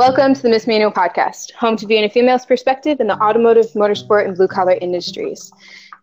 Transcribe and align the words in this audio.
Welcome 0.00 0.32
to 0.32 0.40
the 0.40 0.48
Miss 0.48 0.66
Manual 0.66 0.92
podcast, 0.92 1.52
home 1.52 1.76
to 1.76 1.86
viewing 1.86 2.04
a 2.04 2.08
female's 2.08 2.46
perspective 2.46 3.00
in 3.00 3.06
the 3.06 3.22
automotive, 3.22 3.66
motorsport, 3.72 4.24
and 4.24 4.34
blue 4.34 4.48
collar 4.48 4.78
industries. 4.80 5.52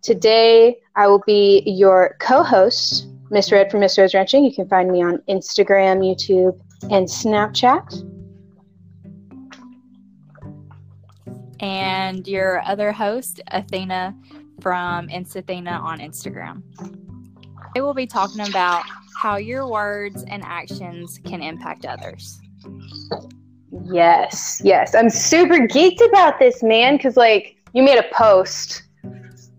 Today, 0.04 0.77
I 0.95 1.07
will 1.07 1.23
be 1.25 1.63
your 1.65 2.15
co 2.20 2.43
host, 2.43 3.07
Miss 3.31 3.52
Red 3.52 3.71
from 3.71 3.79
Miss 3.79 3.97
Rose 3.97 4.13
Wrenching. 4.13 4.45
You 4.45 4.54
can 4.54 4.70
find 4.70 4.91
me 4.91 5.02
on 5.02 5.18
Instagram, 5.27 6.05
YouTube, 6.05 6.59
and 6.91 7.07
Snapchat. 7.07 8.04
And 11.59 12.27
your 12.27 12.61
other 12.68 12.91
host, 12.91 13.41
Athena 13.48 14.16
from 14.61 15.07
Instathena 15.07 15.82
on 15.82 15.98
Instagram. 16.02 16.61
Today, 16.77 17.82
we'll 17.82 17.95
be 17.95 18.05
talking 18.05 18.48
about 18.48 18.84
how 19.20 19.38
your 19.38 19.68
words 19.68 20.23
and 20.27 20.43
actions 20.45 21.20
can 21.25 21.41
impact 21.41 21.84
others. 21.84 22.39
Yes, 23.86 24.62
yes. 24.63 24.95
I'm 24.95 25.09
super 25.09 25.55
geeked 25.67 26.05
about 26.08 26.40
this, 26.40 26.63
man, 26.63 26.98
because, 26.98 27.18
like, 27.18 27.58
you 27.73 27.84
made 27.84 27.98
a 27.98 28.05
post 28.13 28.84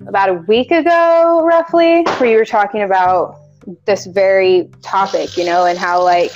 about 0.07 0.29
a 0.29 0.35
week 0.35 0.71
ago, 0.71 1.43
roughly, 1.45 2.03
where 2.19 2.31
you 2.31 2.37
were 2.37 2.45
talking 2.45 2.83
about 2.83 3.37
this 3.85 4.07
very 4.07 4.71
topic, 4.83 5.37
you 5.37 5.45
know, 5.45 5.67
and 5.67 5.79
how, 5.79 6.03
like, 6.03 6.33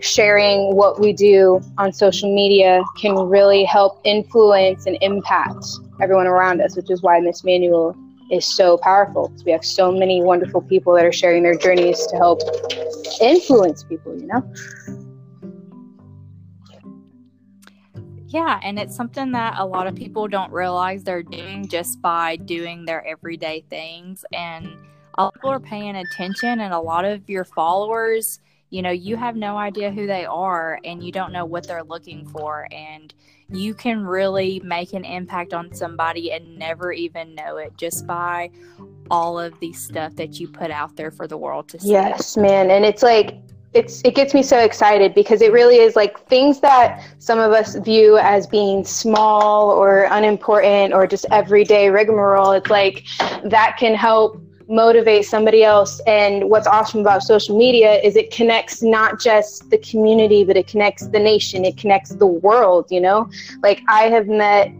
sharing 0.00 0.74
what 0.74 1.00
we 1.00 1.12
do 1.12 1.60
on 1.78 1.92
social 1.92 2.34
media 2.34 2.82
can 3.00 3.14
really 3.16 3.64
help 3.64 4.00
influence 4.04 4.86
and 4.86 4.98
impact 5.00 5.64
everyone 6.00 6.26
around 6.26 6.60
us, 6.60 6.76
which 6.76 6.90
is 6.90 7.02
why 7.02 7.20
Miss 7.20 7.44
Manual 7.44 7.96
is 8.30 8.44
so 8.44 8.76
powerful 8.78 9.28
because 9.28 9.44
we 9.44 9.52
have 9.52 9.64
so 9.64 9.92
many 9.92 10.22
wonderful 10.22 10.62
people 10.62 10.94
that 10.94 11.04
are 11.04 11.12
sharing 11.12 11.42
their 11.42 11.56
journeys 11.56 12.06
to 12.06 12.16
help 12.16 12.40
influence 13.20 13.84
people, 13.84 14.18
you 14.18 14.26
know? 14.26 14.42
Yeah, 18.34 18.58
and 18.64 18.80
it's 18.80 18.96
something 18.96 19.30
that 19.30 19.54
a 19.58 19.64
lot 19.64 19.86
of 19.86 19.94
people 19.94 20.26
don't 20.26 20.50
realize 20.50 21.04
they're 21.04 21.22
doing 21.22 21.68
just 21.68 22.02
by 22.02 22.34
doing 22.34 22.84
their 22.84 23.06
everyday 23.06 23.64
things. 23.70 24.24
And 24.32 24.76
a 25.14 25.22
lot 25.22 25.28
of 25.28 25.34
people 25.34 25.50
are 25.50 25.60
paying 25.60 25.94
attention, 25.94 26.58
and 26.58 26.74
a 26.74 26.80
lot 26.80 27.04
of 27.04 27.30
your 27.30 27.44
followers, 27.44 28.40
you 28.70 28.82
know, 28.82 28.90
you 28.90 29.16
have 29.16 29.36
no 29.36 29.56
idea 29.56 29.92
who 29.92 30.08
they 30.08 30.24
are 30.24 30.80
and 30.84 31.00
you 31.00 31.12
don't 31.12 31.32
know 31.32 31.44
what 31.44 31.68
they're 31.68 31.84
looking 31.84 32.26
for. 32.26 32.66
And 32.72 33.14
you 33.50 33.72
can 33.72 34.04
really 34.04 34.60
make 34.64 34.94
an 34.94 35.04
impact 35.04 35.54
on 35.54 35.72
somebody 35.72 36.32
and 36.32 36.58
never 36.58 36.90
even 36.90 37.36
know 37.36 37.58
it 37.58 37.76
just 37.76 38.04
by 38.04 38.50
all 39.12 39.38
of 39.38 39.56
the 39.60 39.72
stuff 39.74 40.16
that 40.16 40.40
you 40.40 40.48
put 40.48 40.72
out 40.72 40.96
there 40.96 41.12
for 41.12 41.28
the 41.28 41.36
world 41.36 41.68
to 41.68 41.78
see. 41.78 41.92
Yes, 41.92 42.36
man. 42.36 42.72
And 42.72 42.84
it's 42.84 43.04
like, 43.04 43.38
it's 43.74 44.00
it 44.04 44.14
gets 44.14 44.32
me 44.34 44.42
so 44.42 44.58
excited 44.58 45.14
because 45.14 45.42
it 45.42 45.52
really 45.52 45.76
is 45.76 45.96
like 45.96 46.18
things 46.28 46.60
that 46.60 47.04
some 47.18 47.38
of 47.38 47.52
us 47.52 47.74
view 47.76 48.16
as 48.18 48.46
being 48.46 48.84
small 48.84 49.70
or 49.70 50.06
unimportant 50.10 50.94
or 50.94 51.06
just 51.06 51.26
everyday 51.30 51.90
rigmarole. 51.90 52.52
It's 52.52 52.70
like 52.70 53.04
that 53.44 53.76
can 53.78 53.94
help 53.94 54.40
motivate 54.68 55.26
somebody 55.26 55.62
else. 55.62 56.00
And 56.06 56.48
what's 56.48 56.66
awesome 56.66 57.00
about 57.00 57.22
social 57.22 57.56
media 57.56 58.00
is 58.00 58.16
it 58.16 58.30
connects 58.30 58.82
not 58.82 59.20
just 59.20 59.68
the 59.70 59.78
community, 59.78 60.44
but 60.44 60.56
it 60.56 60.66
connects 60.66 61.08
the 61.08 61.18
nation, 61.18 61.64
it 61.64 61.76
connects 61.76 62.10
the 62.14 62.26
world, 62.26 62.86
you 62.90 63.00
know? 63.00 63.28
Like 63.62 63.82
I 63.88 64.04
have 64.04 64.26
met 64.26 64.72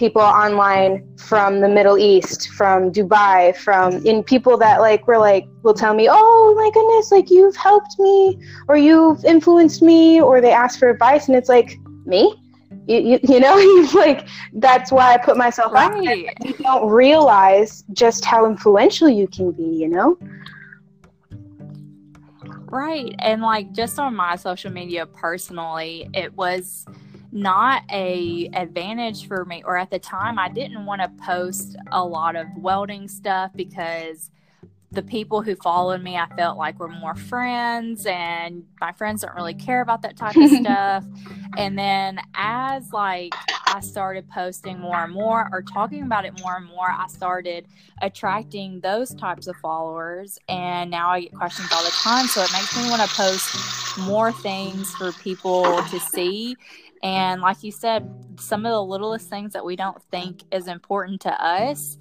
people 0.00 0.22
online 0.22 1.06
from 1.18 1.60
the 1.60 1.68
Middle 1.68 1.98
East, 1.98 2.48
from 2.48 2.90
Dubai, 2.90 3.54
from 3.54 4.04
in 4.06 4.24
people 4.24 4.56
that 4.56 4.80
like 4.80 5.06
were 5.06 5.18
like 5.18 5.46
will 5.62 5.74
tell 5.74 5.94
me, 5.94 6.08
"Oh 6.10 6.54
my 6.56 6.70
goodness, 6.72 7.12
like 7.12 7.30
you've 7.30 7.54
helped 7.54 7.98
me 7.98 8.38
or 8.66 8.78
you've 8.78 9.22
influenced 9.26 9.82
me," 9.82 10.20
or 10.20 10.40
they 10.40 10.52
ask 10.52 10.78
for 10.78 10.88
advice, 10.88 11.28
and 11.28 11.36
it's 11.36 11.50
like 11.50 11.78
me. 12.06 12.34
You, 12.86 12.98
you, 12.98 13.20
you 13.22 13.40
know, 13.40 13.54
like 13.94 14.26
that's 14.54 14.90
why 14.90 15.12
I 15.12 15.18
put 15.18 15.36
myself 15.36 15.72
right. 15.72 15.92
out 15.92 16.02
there. 16.02 16.48
You 16.48 16.54
don't 16.54 16.88
realize 16.88 17.84
just 17.92 18.24
how 18.24 18.46
influential 18.46 19.08
you 19.08 19.28
can 19.28 19.52
be, 19.52 19.70
you 19.82 19.88
know? 19.88 20.18
Right. 22.70 23.14
And 23.18 23.42
like 23.42 23.72
just 23.72 23.98
on 23.98 24.16
my 24.16 24.36
social 24.36 24.72
media 24.72 25.04
personally, 25.04 26.08
it 26.14 26.32
was 26.34 26.86
not 27.32 27.82
a 27.90 28.48
advantage 28.54 29.28
for 29.28 29.44
me 29.44 29.62
or 29.64 29.76
at 29.76 29.90
the 29.90 29.98
time 29.98 30.38
I 30.38 30.48
didn't 30.48 30.84
want 30.84 31.00
to 31.02 31.08
post 31.24 31.76
a 31.92 32.04
lot 32.04 32.36
of 32.36 32.46
welding 32.56 33.08
stuff 33.08 33.52
because 33.54 34.30
the 34.92 35.02
people 35.02 35.40
who 35.40 35.54
followed 35.54 36.02
me 36.02 36.16
I 36.16 36.26
felt 36.36 36.58
like 36.58 36.80
were 36.80 36.88
more 36.88 37.14
friends 37.14 38.06
and 38.06 38.64
my 38.80 38.92
friends 38.92 39.22
don't 39.22 39.36
really 39.36 39.54
care 39.54 39.82
about 39.82 40.02
that 40.02 40.16
type 40.16 40.36
of 40.36 40.50
stuff. 40.60 41.04
And 41.56 41.78
then 41.78 42.20
as 42.34 42.92
like 42.92 43.32
I 43.66 43.78
started 43.80 44.28
posting 44.28 44.80
more 44.80 45.04
and 45.04 45.12
more 45.12 45.48
or 45.52 45.62
talking 45.62 46.02
about 46.02 46.24
it 46.24 46.40
more 46.40 46.56
and 46.56 46.66
more, 46.66 46.90
I 46.90 47.06
started 47.06 47.66
attracting 48.02 48.80
those 48.80 49.14
types 49.14 49.46
of 49.46 49.54
followers 49.56 50.40
and 50.48 50.90
now 50.90 51.10
I 51.10 51.20
get 51.20 51.34
questions 51.34 51.68
all 51.72 51.84
the 51.84 51.90
time. 51.90 52.26
So 52.26 52.42
it 52.42 52.50
makes 52.52 52.76
me 52.76 52.90
want 52.90 53.08
to 53.08 53.16
post 53.16 53.98
more 54.00 54.32
things 54.32 54.92
for 54.96 55.12
people 55.12 55.82
to 55.84 56.00
see 56.00 56.56
and 57.02 57.40
like 57.40 57.62
you 57.62 57.72
said, 57.72 58.08
some 58.38 58.66
of 58.66 58.72
the 58.72 58.82
littlest 58.82 59.28
things 59.30 59.54
that 59.54 59.64
we 59.64 59.74
don't 59.76 60.02
think 60.10 60.42
is 60.52 60.68
important 60.68 61.22
to 61.22 61.44
us 61.44 61.96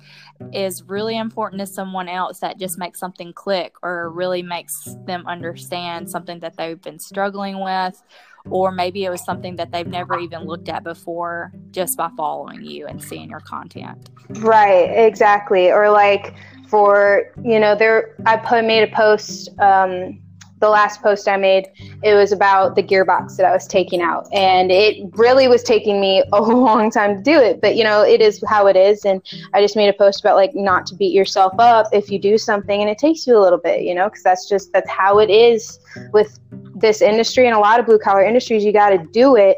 is 0.53 0.83
really 0.83 1.17
important 1.17 1.59
to 1.59 1.65
someone 1.65 2.09
else 2.09 2.39
that 2.39 2.59
just 2.59 2.77
makes 2.77 2.99
something 2.99 3.31
click 3.33 3.75
or 3.81 4.09
really 4.09 4.43
makes 4.43 4.95
them 5.05 5.25
understand 5.25 6.09
something 6.09 6.39
that 6.39 6.57
they've 6.57 6.81
been 6.81 6.99
struggling 6.99 7.59
with. 7.61 8.01
Or 8.49 8.71
maybe 8.71 9.03
it 9.03 9.09
was 9.09 9.23
something 9.23 9.57
that 9.57 9.71
they've 9.71 9.87
never 9.87 10.17
even 10.17 10.45
looked 10.45 10.69
at 10.69 10.83
before 10.83 11.51
just 11.71 11.97
by 11.97 12.09
following 12.15 12.63
you 12.63 12.87
and 12.87 13.03
seeing 13.03 13.29
your 13.29 13.41
content. 13.41 14.09
Right, 14.29 14.85
exactly. 14.85 15.71
Or 15.71 15.89
like 15.89 16.35
for, 16.67 17.33
you 17.43 17.59
know, 17.59 17.75
there, 17.75 18.15
I 18.25 18.37
put, 18.37 18.63
made 18.65 18.83
a 18.83 18.95
post, 18.95 19.49
um, 19.59 20.21
the 20.59 20.69
last 20.69 21.01
post 21.01 21.27
I 21.27 21.37
made, 21.37 21.67
it 22.03 22.13
was 22.15 22.31
about 22.31 22.75
the 22.75 22.83
gearbox 22.83 23.37
that 23.37 23.45
I 23.45 23.51
was 23.51 23.65
taking 23.65 24.01
out. 24.01 24.27
And 24.33 24.71
it 24.71 25.09
really 25.13 25.47
was 25.47 25.63
taking 25.63 26.01
me 26.01 26.23
a 26.33 26.41
long 26.41 26.91
time 26.91 27.17
to 27.17 27.23
do 27.23 27.37
it. 27.39 27.61
But, 27.61 27.75
you 27.75 27.83
know, 27.83 28.01
it 28.01 28.21
is 28.21 28.43
how 28.47 28.67
it 28.67 28.75
is. 28.75 29.05
And 29.05 29.21
I 29.53 29.61
just 29.61 29.75
made 29.75 29.89
a 29.89 29.93
post 29.93 30.19
about 30.19 30.35
like 30.35 30.53
not 30.53 30.85
to 30.87 30.95
beat 30.95 31.13
yourself 31.13 31.53
up 31.59 31.87
if 31.93 32.11
you 32.11 32.19
do 32.19 32.37
something 32.37 32.81
and 32.81 32.89
it 32.89 32.97
takes 32.97 33.25
you 33.25 33.37
a 33.37 33.41
little 33.41 33.59
bit, 33.59 33.83
you 33.83 33.95
know, 33.95 34.09
because 34.09 34.23
that's 34.23 34.47
just, 34.47 34.71
that's 34.73 34.89
how 34.89 35.19
it 35.19 35.29
is 35.29 35.79
with 36.11 36.39
this 36.75 37.01
industry 37.01 37.47
and 37.47 37.55
a 37.55 37.59
lot 37.59 37.79
of 37.79 37.85
blue 37.85 37.99
collar 37.99 38.23
industries. 38.23 38.63
You 38.63 38.73
got 38.73 38.89
to 38.89 38.97
do 39.11 39.35
it 39.35 39.57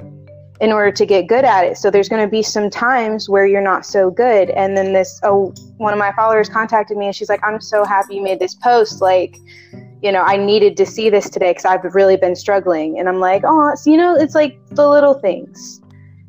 in 0.61 0.71
order 0.71 0.91
to 0.91 1.05
get 1.07 1.27
good 1.27 1.43
at 1.43 1.65
it. 1.65 1.77
So 1.77 1.89
there's 1.89 2.07
going 2.07 2.23
to 2.23 2.29
be 2.29 2.43
some 2.43 2.69
times 2.69 3.27
where 3.27 3.47
you're 3.47 3.63
not 3.63 3.83
so 3.83 4.11
good. 4.11 4.51
And 4.51 4.77
then 4.77 4.93
this, 4.93 5.19
oh, 5.23 5.55
one 5.77 5.91
of 5.91 5.97
my 5.97 6.11
followers 6.11 6.47
contacted 6.49 6.97
me 6.97 7.07
and 7.07 7.15
she's 7.15 7.29
like, 7.29 7.43
I'm 7.43 7.59
so 7.59 7.83
happy 7.83 8.15
you 8.15 8.21
made 8.21 8.37
this 8.37 8.53
post. 8.53 9.01
Like, 9.01 9.35
you 10.01 10.11
know, 10.11 10.21
I 10.21 10.37
needed 10.37 10.77
to 10.77 10.85
see 10.85 11.09
this 11.09 11.29
today 11.29 11.51
because 11.51 11.65
I've 11.65 11.95
really 11.95 12.17
been 12.17 12.35
struggling. 12.35 12.99
And 12.99 13.07
I'm 13.07 13.19
like, 13.19 13.43
oh, 13.45 13.75
so, 13.75 13.89
you 13.89 13.97
know, 13.97 14.15
it's 14.15 14.35
like 14.35 14.59
the 14.69 14.87
little 14.87 15.13
things. 15.15 15.81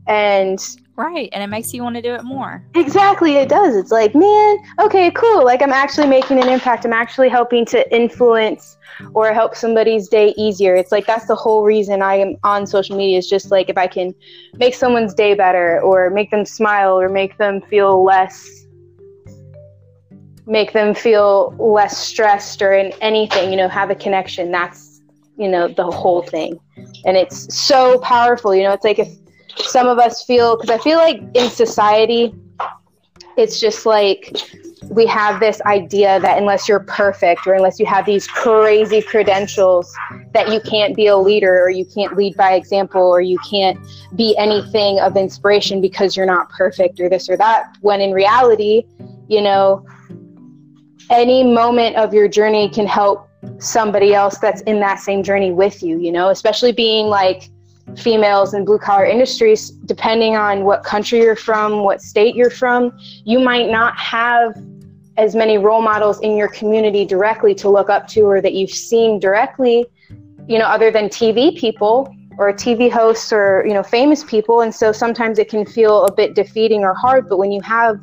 And 0.06 0.58
right. 0.96 1.30
And 1.32 1.42
it 1.42 1.46
makes 1.46 1.72
you 1.72 1.82
want 1.82 1.96
to 1.96 2.02
do 2.02 2.14
it 2.14 2.24
more. 2.24 2.62
Exactly. 2.74 3.36
It 3.36 3.48
does. 3.48 3.74
It's 3.74 3.90
like, 3.90 4.14
man, 4.14 4.58
okay, 4.80 5.10
cool. 5.12 5.44
Like 5.44 5.62
I'm 5.62 5.72
actually 5.72 6.06
making 6.06 6.42
an 6.42 6.48
impact. 6.48 6.84
I'm 6.84 6.92
actually 6.92 7.28
helping 7.28 7.64
to 7.66 7.94
influence 7.94 8.76
or 9.14 9.32
help 9.32 9.54
somebody's 9.54 10.08
day 10.08 10.34
easier. 10.36 10.74
It's 10.74 10.92
like 10.92 11.06
that's 11.06 11.26
the 11.26 11.34
whole 11.34 11.64
reason 11.64 12.02
I 12.02 12.16
am 12.16 12.36
on 12.44 12.66
social 12.66 12.96
media 12.96 13.18
is 13.18 13.28
just 13.28 13.50
like 13.50 13.70
if 13.70 13.78
I 13.78 13.86
can 13.86 14.14
make 14.54 14.74
someone's 14.74 15.14
day 15.14 15.34
better 15.34 15.80
or 15.80 16.10
make 16.10 16.30
them 16.30 16.44
smile 16.44 17.00
or 17.00 17.08
make 17.08 17.38
them 17.38 17.62
feel 17.62 18.04
less 18.04 18.61
make 20.46 20.72
them 20.72 20.94
feel 20.94 21.54
less 21.58 21.98
stressed 21.98 22.62
or 22.62 22.72
in 22.72 22.92
anything, 23.00 23.50
you 23.50 23.56
know, 23.56 23.68
have 23.68 23.90
a 23.90 23.94
connection. 23.94 24.50
That's, 24.50 25.00
you 25.36 25.48
know, 25.48 25.68
the 25.68 25.90
whole 25.90 26.22
thing. 26.22 26.58
And 27.04 27.16
it's 27.16 27.54
so 27.54 27.98
powerful. 28.00 28.54
You 28.54 28.64
know, 28.64 28.72
it's 28.72 28.84
like 28.84 28.98
if 28.98 29.08
some 29.56 29.86
of 29.86 29.98
us 29.98 30.24
feel, 30.24 30.56
because 30.56 30.70
I 30.70 30.78
feel 30.82 30.98
like 30.98 31.20
in 31.34 31.48
society, 31.50 32.34
it's 33.36 33.60
just 33.60 33.86
like 33.86 34.36
we 34.90 35.06
have 35.06 35.40
this 35.40 35.60
idea 35.62 36.20
that 36.20 36.38
unless 36.38 36.68
you're 36.68 36.80
perfect 36.80 37.46
or 37.46 37.54
unless 37.54 37.78
you 37.78 37.86
have 37.86 38.04
these 38.04 38.26
crazy 38.26 39.00
credentials 39.00 39.94
that 40.34 40.52
you 40.52 40.60
can't 40.60 40.94
be 40.96 41.06
a 41.06 41.16
leader 41.16 41.62
or 41.62 41.70
you 41.70 41.84
can't 41.84 42.16
lead 42.16 42.36
by 42.36 42.54
example 42.54 43.02
or 43.02 43.20
you 43.20 43.38
can't 43.48 43.78
be 44.16 44.36
anything 44.36 44.98
of 45.00 45.16
inspiration 45.16 45.80
because 45.80 46.16
you're 46.16 46.26
not 46.26 46.50
perfect 46.50 47.00
or 47.00 47.08
this 47.08 47.28
or 47.28 47.36
that 47.36 47.76
when 47.80 48.00
in 48.00 48.12
reality 48.12 48.82
you 49.28 49.40
know 49.40 49.84
any 51.10 51.42
moment 51.42 51.96
of 51.96 52.14
your 52.14 52.28
journey 52.28 52.68
can 52.68 52.86
help 52.86 53.28
somebody 53.58 54.14
else 54.14 54.38
that's 54.38 54.60
in 54.62 54.80
that 54.80 55.00
same 55.00 55.22
journey 55.22 55.52
with 55.52 55.82
you, 55.82 55.98
you 55.98 56.12
know, 56.12 56.30
especially 56.30 56.72
being 56.72 57.06
like 57.06 57.48
females 57.96 58.54
in 58.54 58.64
blue 58.64 58.78
collar 58.78 59.04
industries, 59.04 59.70
depending 59.70 60.36
on 60.36 60.64
what 60.64 60.84
country 60.84 61.20
you're 61.20 61.36
from, 61.36 61.82
what 61.82 62.00
state 62.00 62.34
you're 62.34 62.50
from, 62.50 62.96
you 63.24 63.40
might 63.40 63.68
not 63.68 63.96
have 63.98 64.54
as 65.16 65.34
many 65.34 65.58
role 65.58 65.82
models 65.82 66.20
in 66.20 66.36
your 66.36 66.48
community 66.48 67.04
directly 67.04 67.54
to 67.54 67.68
look 67.68 67.90
up 67.90 68.06
to 68.08 68.22
or 68.22 68.40
that 68.40 68.54
you've 68.54 68.70
seen 68.70 69.18
directly, 69.18 69.84
you 70.48 70.58
know, 70.58 70.64
other 70.64 70.90
than 70.90 71.08
TV 71.08 71.56
people 71.56 72.14
or 72.38 72.52
TV 72.52 72.90
hosts 72.90 73.32
or 73.32 73.64
you 73.66 73.74
know 73.74 73.82
famous 73.82 74.24
people. 74.24 74.62
And 74.62 74.74
so 74.74 74.90
sometimes 74.90 75.38
it 75.38 75.50
can 75.50 75.66
feel 75.66 76.06
a 76.06 76.12
bit 76.12 76.34
defeating 76.34 76.82
or 76.82 76.94
hard 76.94 77.28
but 77.28 77.38
when 77.38 77.52
you 77.52 77.60
have 77.60 78.00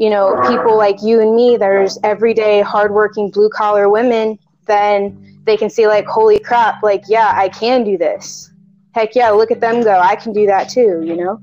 you 0.00 0.10
know 0.10 0.40
people 0.48 0.76
like 0.76 0.96
you 1.02 1.20
and 1.20 1.34
me 1.36 1.56
there's 1.56 1.98
everyday 2.02 2.60
hardworking 2.60 3.30
blue 3.30 3.50
collar 3.50 3.88
women 3.88 4.38
then 4.66 5.40
they 5.44 5.56
can 5.56 5.70
see 5.70 5.86
like 5.86 6.06
holy 6.06 6.38
crap 6.38 6.82
like 6.82 7.04
yeah 7.06 7.32
I 7.34 7.48
can 7.48 7.84
do 7.84 7.96
this 7.96 8.50
heck 8.92 9.14
yeah 9.14 9.30
look 9.30 9.50
at 9.50 9.60
them 9.60 9.82
go 9.82 9.98
I 9.98 10.16
can 10.16 10.32
do 10.32 10.46
that 10.46 10.68
too 10.68 11.02
you 11.04 11.16
know 11.16 11.40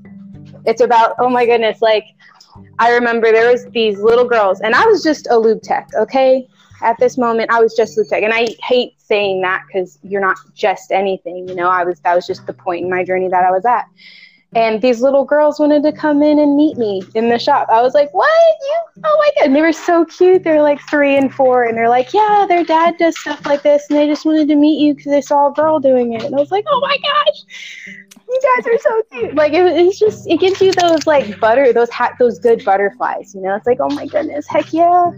it's 0.66 0.80
about 0.80 1.14
oh 1.18 1.30
my 1.30 1.46
goodness 1.46 1.80
like 1.80 2.04
I 2.78 2.92
remember 2.92 3.32
there 3.32 3.50
was 3.50 3.64
these 3.66 3.98
little 3.98 4.24
girls 4.24 4.60
and 4.60 4.74
I 4.74 4.84
was 4.86 5.02
just 5.02 5.28
a 5.30 5.38
lube 5.38 5.62
tech 5.62 5.88
okay 5.96 6.46
at 6.82 6.98
this 6.98 7.16
moment 7.16 7.50
I 7.50 7.60
was 7.60 7.74
just 7.74 7.96
lube 7.96 8.08
tech 8.08 8.22
and 8.22 8.34
I 8.34 8.48
hate 8.64 8.98
saying 9.08 9.40
that 9.40 9.64
because 9.66 9.98
you're 10.02 10.20
not 10.20 10.36
just 10.54 10.92
anything. 10.92 11.48
You 11.48 11.54
know, 11.54 11.68
I 11.68 11.84
was 11.84 11.98
that 12.00 12.14
was 12.14 12.26
just 12.26 12.46
the 12.46 12.52
point 12.52 12.84
in 12.84 12.90
my 12.90 13.02
journey 13.02 13.28
that 13.28 13.44
I 13.44 13.50
was 13.50 13.64
at. 13.64 13.86
And 14.54 14.80
these 14.80 15.02
little 15.02 15.24
girls 15.26 15.60
wanted 15.60 15.82
to 15.82 15.92
come 15.92 16.22
in 16.22 16.38
and 16.38 16.56
meet 16.56 16.78
me 16.78 17.02
in 17.14 17.28
the 17.28 17.38
shop. 17.38 17.68
I 17.70 17.82
was 17.82 17.92
like, 17.92 18.12
"What? 18.14 18.30
You? 18.60 19.02
Oh 19.04 19.16
my 19.18 19.30
god!" 19.36 19.46
And 19.46 19.54
they 19.56 19.60
were 19.60 19.74
so 19.74 20.06
cute. 20.06 20.42
They're 20.42 20.62
like 20.62 20.80
three 20.88 21.16
and 21.16 21.32
four, 21.32 21.64
and 21.64 21.76
they're 21.76 21.90
like, 21.90 22.14
"Yeah, 22.14 22.46
their 22.48 22.64
dad 22.64 22.96
does 22.98 23.18
stuff 23.20 23.44
like 23.44 23.62
this, 23.62 23.86
and 23.90 23.98
they 23.98 24.06
just 24.06 24.24
wanted 24.24 24.48
to 24.48 24.56
meet 24.56 24.80
you 24.80 24.94
because 24.94 25.12
they 25.12 25.20
saw 25.20 25.48
a 25.48 25.52
girl 25.52 25.78
doing 25.80 26.14
it." 26.14 26.22
And 26.22 26.34
I 26.34 26.38
was 26.38 26.50
like, 26.50 26.64
"Oh 26.66 26.80
my 26.80 26.96
gosh, 26.96 27.44
you 28.26 28.40
guys 28.56 28.66
are 28.66 28.78
so 28.78 29.02
cute!" 29.12 29.34
Like 29.34 29.52
it, 29.52 29.66
it's 29.66 29.98
just 29.98 30.26
it 30.26 30.40
gives 30.40 30.62
you 30.62 30.72
those 30.72 31.06
like 31.06 31.38
butter, 31.38 31.74
those 31.74 31.90
hat, 31.90 32.14
those 32.18 32.38
good 32.38 32.64
butterflies. 32.64 33.34
You 33.34 33.42
know, 33.42 33.54
it's 33.54 33.66
like, 33.66 33.80
"Oh 33.80 33.90
my 33.90 34.06
goodness, 34.06 34.46
heck 34.48 34.72
yeah!" 34.72 35.10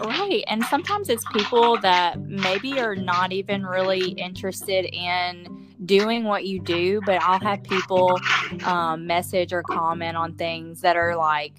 Right. 0.00 0.42
And 0.48 0.64
sometimes 0.64 1.08
it's 1.08 1.24
people 1.32 1.78
that 1.82 2.18
maybe 2.20 2.80
are 2.80 2.96
not 2.96 3.32
even 3.32 3.64
really 3.64 4.10
interested 4.12 4.86
in 4.86 5.69
doing 5.84 6.24
what 6.24 6.46
you 6.46 6.60
do, 6.60 7.00
but 7.06 7.22
I'll 7.22 7.40
have 7.40 7.62
people 7.62 8.18
um, 8.64 9.06
message 9.06 9.52
or 9.52 9.62
comment 9.62 10.16
on 10.16 10.34
things 10.34 10.80
that 10.82 10.96
are 10.96 11.16
like, 11.16 11.54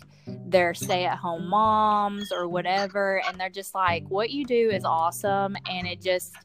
they're 0.47 0.73
stay 0.73 1.05
at 1.05 1.17
home 1.17 1.47
moms 1.47 2.31
or 2.31 2.47
whatever. 2.47 3.21
And 3.27 3.39
they're 3.39 3.49
just 3.49 3.73
like, 3.73 4.07
what 4.09 4.29
you 4.29 4.45
do 4.45 4.69
is 4.69 4.85
awesome. 4.85 5.57
And 5.67 5.87
it 5.87 6.01
just, 6.01 6.35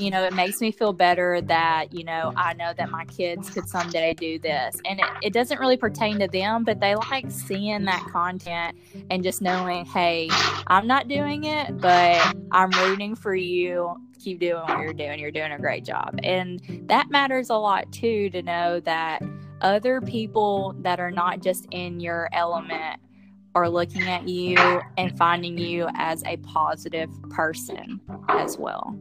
you 0.00 0.10
know, 0.10 0.24
it 0.24 0.32
makes 0.32 0.62
me 0.62 0.72
feel 0.72 0.94
better 0.94 1.42
that, 1.42 1.92
you 1.92 2.04
know, 2.04 2.32
I 2.34 2.54
know 2.54 2.72
that 2.76 2.90
my 2.90 3.04
kids 3.04 3.50
could 3.50 3.68
someday 3.68 4.14
do 4.14 4.38
this. 4.38 4.80
And 4.86 4.98
it, 4.98 5.06
it 5.22 5.32
doesn't 5.34 5.60
really 5.60 5.76
pertain 5.76 6.18
to 6.20 6.26
them, 6.26 6.64
but 6.64 6.80
they 6.80 6.94
like 6.94 7.30
seeing 7.30 7.84
that 7.84 8.06
content 8.10 8.78
and 9.10 9.22
just 9.22 9.42
knowing, 9.42 9.84
hey, 9.84 10.30
I'm 10.66 10.86
not 10.86 11.06
doing 11.06 11.44
it, 11.44 11.78
but 11.78 12.34
I'm 12.50 12.70
rooting 12.70 13.14
for 13.14 13.34
you. 13.34 13.94
Keep 14.18 14.40
doing 14.40 14.62
what 14.62 14.80
you're 14.80 14.94
doing. 14.94 15.18
You're 15.18 15.30
doing 15.30 15.52
a 15.52 15.58
great 15.58 15.84
job. 15.84 16.18
And 16.22 16.60
that 16.88 17.10
matters 17.10 17.50
a 17.50 17.56
lot 17.56 17.92
too 17.92 18.30
to 18.30 18.42
know 18.42 18.80
that 18.80 19.22
other 19.60 20.00
people 20.00 20.74
that 20.80 20.98
are 20.98 21.10
not 21.10 21.42
just 21.42 21.66
in 21.72 22.00
your 22.00 22.30
element 22.32 23.00
are 23.54 23.68
looking 23.68 24.02
at 24.02 24.28
you 24.28 24.56
and 24.96 25.16
finding 25.18 25.58
you 25.58 25.88
as 25.94 26.22
a 26.24 26.38
positive 26.38 27.10
person 27.30 28.00
as 28.28 28.56
well. 28.56 28.98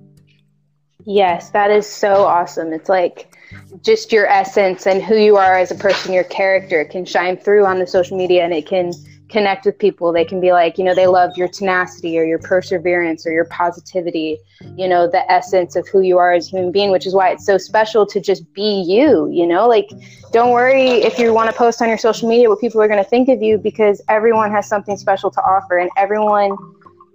Yes, 1.05 1.49
that 1.51 1.71
is 1.71 1.87
so 1.87 2.25
awesome. 2.25 2.73
It's 2.73 2.89
like 2.89 3.35
just 3.83 4.11
your 4.11 4.27
essence 4.27 4.85
and 4.85 5.01
who 5.01 5.15
you 5.15 5.37
are 5.37 5.57
as 5.57 5.71
a 5.71 5.75
person, 5.75 6.13
your 6.13 6.25
character 6.25 6.83
can 6.85 7.05
shine 7.05 7.37
through 7.37 7.65
on 7.65 7.79
the 7.79 7.87
social 7.87 8.17
media 8.17 8.43
and 8.43 8.53
it 8.53 8.67
can 8.67 8.91
connect 9.29 9.65
with 9.65 9.77
people. 9.77 10.11
They 10.11 10.25
can 10.25 10.41
be 10.41 10.51
like, 10.51 10.77
you 10.77 10.83
know, 10.83 10.93
they 10.93 11.07
love 11.07 11.31
your 11.37 11.47
tenacity 11.47 12.17
or 12.17 12.23
your 12.23 12.39
perseverance 12.39 13.25
or 13.25 13.31
your 13.31 13.45
positivity, 13.45 14.37
you 14.75 14.87
know, 14.87 15.07
the 15.07 15.29
essence 15.31 15.75
of 15.75 15.87
who 15.87 16.01
you 16.01 16.17
are 16.17 16.33
as 16.33 16.47
a 16.47 16.51
human 16.51 16.71
being, 16.71 16.91
which 16.91 17.05
is 17.05 17.13
why 17.13 17.29
it's 17.29 17.45
so 17.45 17.57
special 17.57 18.05
to 18.07 18.19
just 18.19 18.51
be 18.53 18.81
you, 18.81 19.29
you 19.29 19.45
know, 19.45 19.67
like 19.67 19.89
don't 20.31 20.51
worry 20.51 20.89
if 20.89 21.17
you 21.17 21.33
want 21.33 21.49
to 21.49 21.55
post 21.55 21.81
on 21.81 21.87
your 21.87 21.97
social 21.97 22.27
media 22.27 22.49
what 22.49 22.59
people 22.59 22.81
are 22.81 22.87
going 22.87 23.03
to 23.03 23.09
think 23.09 23.29
of 23.29 23.41
you 23.41 23.57
because 23.57 24.01
everyone 24.09 24.51
has 24.51 24.67
something 24.67 24.97
special 24.97 25.31
to 25.31 25.41
offer 25.41 25.77
and 25.77 25.89
everyone 25.95 26.55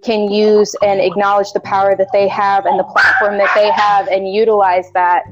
can 0.05 0.31
use 0.31 0.75
and 0.83 1.01
acknowledge 1.01 1.51
the 1.53 1.59
power 1.59 1.95
that 1.95 2.09
they 2.13 2.27
have 2.27 2.65
and 2.65 2.79
the 2.79 2.83
platform 2.83 3.37
that 3.37 3.51
they 3.55 3.71
have 3.71 4.07
and 4.07 4.31
utilize 4.31 4.91
that 4.93 5.23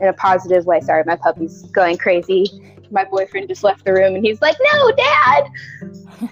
in 0.00 0.08
a 0.08 0.12
positive 0.12 0.64
way. 0.64 0.80
Sorry, 0.80 1.02
my 1.04 1.16
puppy's 1.16 1.62
going 1.72 1.98
crazy. 1.98 2.46
My 2.90 3.04
boyfriend 3.04 3.48
just 3.48 3.64
left 3.64 3.84
the 3.84 3.92
room 3.92 4.14
and 4.14 4.24
he's 4.24 4.40
like, 4.40 4.56
"No, 4.72 4.92
dad." 4.92 5.44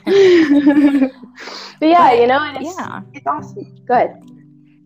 but 1.80 1.88
yeah, 1.88 2.12
you 2.12 2.26
know, 2.26 2.54
it's, 2.54 2.76
yeah, 2.78 3.00
it's 3.12 3.26
awesome. 3.26 3.64
Good. 3.86 4.29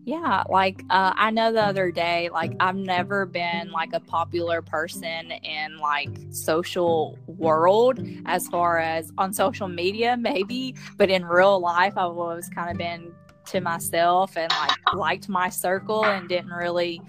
Yeah, 0.05 0.43
like 0.49 0.83
uh, 0.91 1.13
I 1.15 1.31
know 1.31 1.51
the 1.51 1.63
other 1.63 1.91
day, 1.91 2.29
like 2.29 2.55
I've 2.59 2.75
never 2.75 3.25
been 3.25 3.71
like 3.71 3.91
a 3.93 3.99
popular 3.99 4.61
person 4.61 5.31
in 5.31 5.79
like 5.79 6.09
social 6.29 7.17
world 7.25 7.99
as 8.27 8.47
far 8.47 8.77
as 8.77 9.11
on 9.17 9.33
social 9.33 9.67
media, 9.67 10.15
maybe, 10.19 10.75
but 10.97 11.09
in 11.09 11.25
real 11.25 11.59
life, 11.59 11.93
I've 11.97 12.17
always 12.17 12.49
kind 12.49 12.69
of 12.69 12.77
been 12.77 13.13
to 13.47 13.61
myself 13.61 14.37
and 14.37 14.51
like 14.51 14.93
liked 14.93 15.27
my 15.27 15.49
circle 15.49 16.05
and 16.05 16.29
didn't 16.29 16.51
really. 16.51 17.01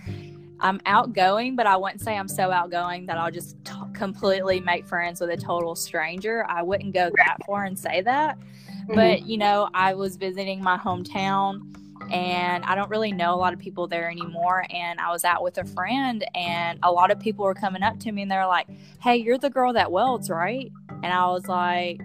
I'm 0.59 0.81
outgoing, 0.87 1.55
but 1.55 1.67
I 1.67 1.77
wouldn't 1.77 2.01
say 2.01 2.17
I'm 2.17 2.29
so 2.29 2.51
outgoing 2.51 3.05
that 3.07 3.19
I'll 3.19 3.31
just 3.31 3.63
t- 3.63 3.75
completely 3.93 4.59
make 4.59 4.87
friends 4.87 5.21
with 5.21 5.29
a 5.29 5.37
total 5.37 5.75
stranger. 5.75 6.47
I 6.49 6.63
wouldn't 6.63 6.95
go 6.95 7.11
that 7.15 7.37
far 7.47 7.65
and 7.65 7.79
say 7.79 8.01
that. 8.01 8.39
Mm-hmm. 8.39 8.95
But, 8.95 9.27
you 9.27 9.37
know, 9.37 9.69
I 9.75 9.93
was 9.93 10.17
visiting 10.17 10.63
my 10.63 10.79
hometown 10.79 11.77
and 12.11 12.65
I 12.65 12.75
don't 12.75 12.91
really 12.91 13.13
know 13.13 13.35
a 13.35 13.37
lot 13.37 13.53
of 13.53 13.59
people 13.59 13.87
there 13.87 14.11
anymore. 14.11 14.65
And 14.71 15.01
I 15.01 15.11
was 15.11 15.25
out 15.25 15.43
with 15.43 15.59
a 15.59 15.65
friend, 15.65 16.25
and 16.35 16.79
a 16.83 16.91
lot 16.91 17.11
of 17.11 17.19
people 17.19 17.45
were 17.45 17.55
coming 17.55 17.83
up 17.83 17.99
to 18.01 18.13
me 18.13 18.23
and 18.23 18.31
they're 18.31 18.47
like, 18.47 18.69
Hey, 19.01 19.17
you're 19.17 19.39
the 19.39 19.51
girl 19.51 19.73
that 19.75 19.91
welds, 19.91 20.31
right? 20.31 20.71
And 21.03 21.07
I 21.07 21.27
was 21.27 21.47
like, 21.47 22.01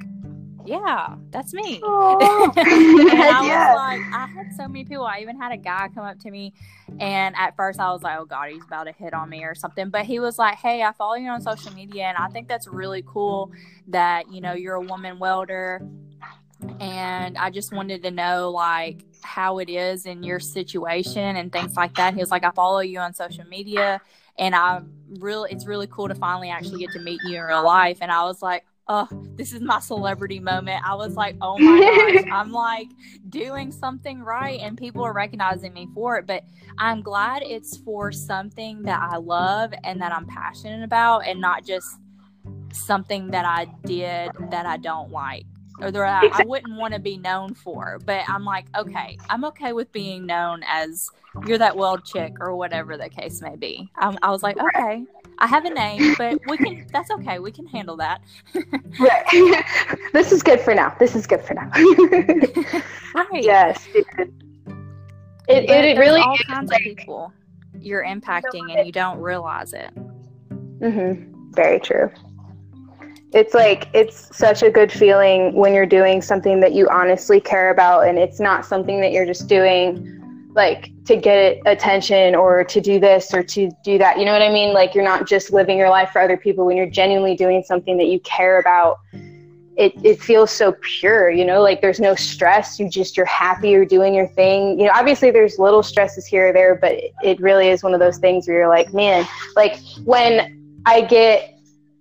yeah, 0.65 1.15
that's 1.31 1.53
me. 1.53 1.75
and 1.83 1.83
I 1.83 3.45
yeah. 3.45 3.73
was 3.73 3.77
like, 3.77 4.13
I 4.13 4.27
had 4.27 4.53
so 4.55 4.67
many 4.67 4.85
people. 4.85 5.05
I 5.05 5.19
even 5.19 5.39
had 5.39 5.51
a 5.51 5.57
guy 5.57 5.89
come 5.93 6.05
up 6.05 6.19
to 6.19 6.31
me, 6.31 6.53
and 6.99 7.35
at 7.35 7.55
first 7.55 7.79
I 7.79 7.91
was 7.91 8.03
like, 8.03 8.19
oh 8.19 8.25
God, 8.25 8.49
he's 8.49 8.63
about 8.63 8.83
to 8.83 8.91
hit 8.91 9.13
on 9.13 9.29
me 9.29 9.43
or 9.43 9.55
something. 9.55 9.89
But 9.89 10.05
he 10.05 10.19
was 10.19 10.37
like, 10.37 10.57
hey, 10.57 10.83
I 10.83 10.91
follow 10.93 11.15
you 11.15 11.29
on 11.29 11.41
social 11.41 11.73
media, 11.73 12.03
and 12.03 12.17
I 12.17 12.27
think 12.27 12.47
that's 12.47 12.67
really 12.67 13.03
cool 13.05 13.51
that, 13.87 14.31
you 14.31 14.41
know, 14.41 14.53
you're 14.53 14.75
a 14.75 14.81
woman 14.81 15.19
welder 15.19 15.81
and 16.79 17.37
I 17.37 17.49
just 17.49 17.73
wanted 17.73 18.03
to 18.03 18.11
know 18.11 18.49
like 18.49 19.05
how 19.23 19.59
it 19.59 19.69
is 19.69 20.05
in 20.05 20.23
your 20.23 20.39
situation 20.39 21.35
and 21.35 21.51
things 21.51 21.75
like 21.75 21.95
that. 21.95 22.13
He 22.13 22.19
was 22.19 22.31
like, 22.31 22.43
I 22.43 22.51
follow 22.51 22.79
you 22.79 22.99
on 22.99 23.13
social 23.13 23.45
media 23.45 24.01
and 24.37 24.55
I 24.55 24.81
really 25.19 25.51
it's 25.51 25.65
really 25.65 25.87
cool 25.87 26.07
to 26.07 26.15
finally 26.15 26.49
actually 26.49 26.79
get 26.79 26.91
to 26.91 26.99
meet 26.99 27.19
you 27.25 27.37
in 27.37 27.43
real 27.43 27.63
life. 27.63 27.97
And 28.01 28.11
I 28.11 28.23
was 28.23 28.41
like, 28.41 28.65
Oh, 28.87 29.07
this 29.35 29.53
is 29.53 29.61
my 29.61 29.79
celebrity 29.79 30.39
moment. 30.39 30.83
I 30.85 30.95
was 30.95 31.13
like, 31.13 31.37
oh 31.39 31.57
my 31.57 31.79
gosh, 31.79 32.25
I'm 32.31 32.51
like 32.51 32.89
doing 33.29 33.71
something 33.71 34.21
right 34.21 34.59
and 34.59 34.77
people 34.77 35.03
are 35.05 35.13
recognizing 35.13 35.71
me 35.71 35.87
for 35.93 36.17
it. 36.17 36.25
But 36.27 36.43
I'm 36.77 37.01
glad 37.01 37.41
it's 37.41 37.77
for 37.77 38.11
something 38.11 38.81
that 38.81 38.99
I 38.99 39.15
love 39.15 39.73
and 39.85 40.01
that 40.01 40.11
I'm 40.11 40.25
passionate 40.25 40.83
about 40.83 41.25
and 41.25 41.39
not 41.39 41.63
just 41.65 41.87
something 42.73 43.27
that 43.31 43.45
I 43.45 43.65
did 43.85 44.31
that 44.49 44.65
I 44.65 44.75
don't 44.77 45.11
like 45.11 45.45
or 45.81 45.91
that 45.91 46.01
I, 46.01 46.41
I 46.41 46.45
wouldn't 46.45 46.77
want 46.77 46.93
to 46.93 46.99
be 46.99 47.17
known 47.17 47.53
for. 47.53 47.99
But 48.05 48.23
I'm 48.27 48.45
like, 48.45 48.65
okay, 48.75 49.17
I'm 49.29 49.43
okay 49.45 49.73
with 49.73 49.91
being 49.91 50.25
known 50.25 50.61
as 50.67 51.09
you're 51.45 51.57
that 51.57 51.75
weld 51.75 52.05
chick 52.05 52.35
or 52.39 52.55
whatever 52.55 52.97
the 52.97 53.09
case 53.09 53.41
may 53.41 53.55
be. 53.55 53.89
I, 53.95 54.15
I 54.21 54.31
was 54.31 54.43
like, 54.43 54.57
okay, 54.57 55.05
I 55.37 55.47
have 55.47 55.65
a 55.65 55.69
name, 55.69 56.15
but 56.17 56.39
we 56.47 56.57
can. 56.57 56.85
That's 56.91 57.11
okay. 57.11 57.39
We 57.39 57.51
can 57.51 57.65
handle 57.67 57.97
that. 57.97 58.21
right. 58.99 59.65
this 60.13 60.31
is 60.31 60.43
good 60.43 60.59
for 60.59 60.75
now. 60.75 60.95
This 60.99 61.15
is 61.15 61.25
good 61.25 61.41
for 61.41 61.53
now. 61.53 61.69
right. 63.15 63.43
Yes. 63.43 63.87
It, 63.93 64.09
it, 65.47 65.69
it 65.69 65.97
really 65.97 66.21
all 66.21 66.37
kinds 66.47 66.69
like, 66.69 66.81
of 66.81 66.95
people 66.97 67.33
you're 67.79 68.03
impacting 68.03 68.75
and 68.75 68.85
you 68.85 68.91
don't 68.91 69.19
realize 69.19 69.73
it. 69.73 69.89
Mm-hmm. 70.79 71.51
Very 71.53 71.79
true 71.79 72.11
it's 73.33 73.53
like 73.53 73.87
it's 73.93 74.35
such 74.35 74.61
a 74.61 74.69
good 74.69 74.91
feeling 74.91 75.53
when 75.53 75.73
you're 75.73 75.85
doing 75.85 76.21
something 76.21 76.59
that 76.59 76.73
you 76.73 76.89
honestly 76.89 77.39
care 77.39 77.71
about 77.71 78.07
and 78.07 78.17
it's 78.17 78.39
not 78.39 78.65
something 78.65 78.99
that 78.99 79.11
you're 79.11 79.25
just 79.25 79.47
doing 79.47 80.17
like 80.53 80.91
to 81.05 81.15
get 81.15 81.61
attention 81.65 82.35
or 82.35 82.63
to 82.65 82.81
do 82.81 82.99
this 82.99 83.33
or 83.33 83.41
to 83.41 83.71
do 83.85 83.97
that. 83.97 84.19
You 84.19 84.25
know 84.25 84.33
what 84.33 84.41
i 84.41 84.51
mean? 84.51 84.73
Like 84.73 84.93
you're 84.93 85.05
not 85.05 85.27
just 85.27 85.53
living 85.53 85.77
your 85.77 85.89
life 85.89 86.09
for 86.11 86.19
other 86.21 86.35
people. 86.35 86.65
When 86.65 86.75
you're 86.75 86.89
genuinely 86.89 87.35
doing 87.35 87.63
something 87.63 87.97
that 87.97 88.07
you 88.07 88.19
care 88.19 88.59
about 88.59 88.99
it, 89.77 89.93
it 90.03 90.21
feels 90.21 90.51
so 90.51 90.75
pure 90.81 91.29
you 91.29 91.45
know? 91.45 91.61
Like 91.61 91.79
there's 91.79 92.01
no 92.01 92.15
stress. 92.15 92.79
You 92.79 92.89
just 92.89 93.15
you're 93.15 93.25
happy. 93.25 93.69
You're 93.69 93.85
doing 93.85 94.13
your 94.13 94.27
thing. 94.27 94.77
You 94.77 94.87
know 94.87 94.91
obviously 94.93 95.31
there's 95.31 95.57
little 95.57 95.83
stresses 95.83 96.25
here 96.25 96.49
or 96.49 96.53
there 96.53 96.75
but 96.75 96.95
it 97.23 97.39
really 97.39 97.69
is 97.69 97.81
one 97.81 97.93
of 97.93 98.01
those 98.01 98.17
things 98.17 98.45
where 98.45 98.57
you're 98.57 98.67
like 98.67 98.93
man 98.93 99.25
like 99.55 99.79
when 100.03 100.57
i 100.85 100.99
get 100.99 101.50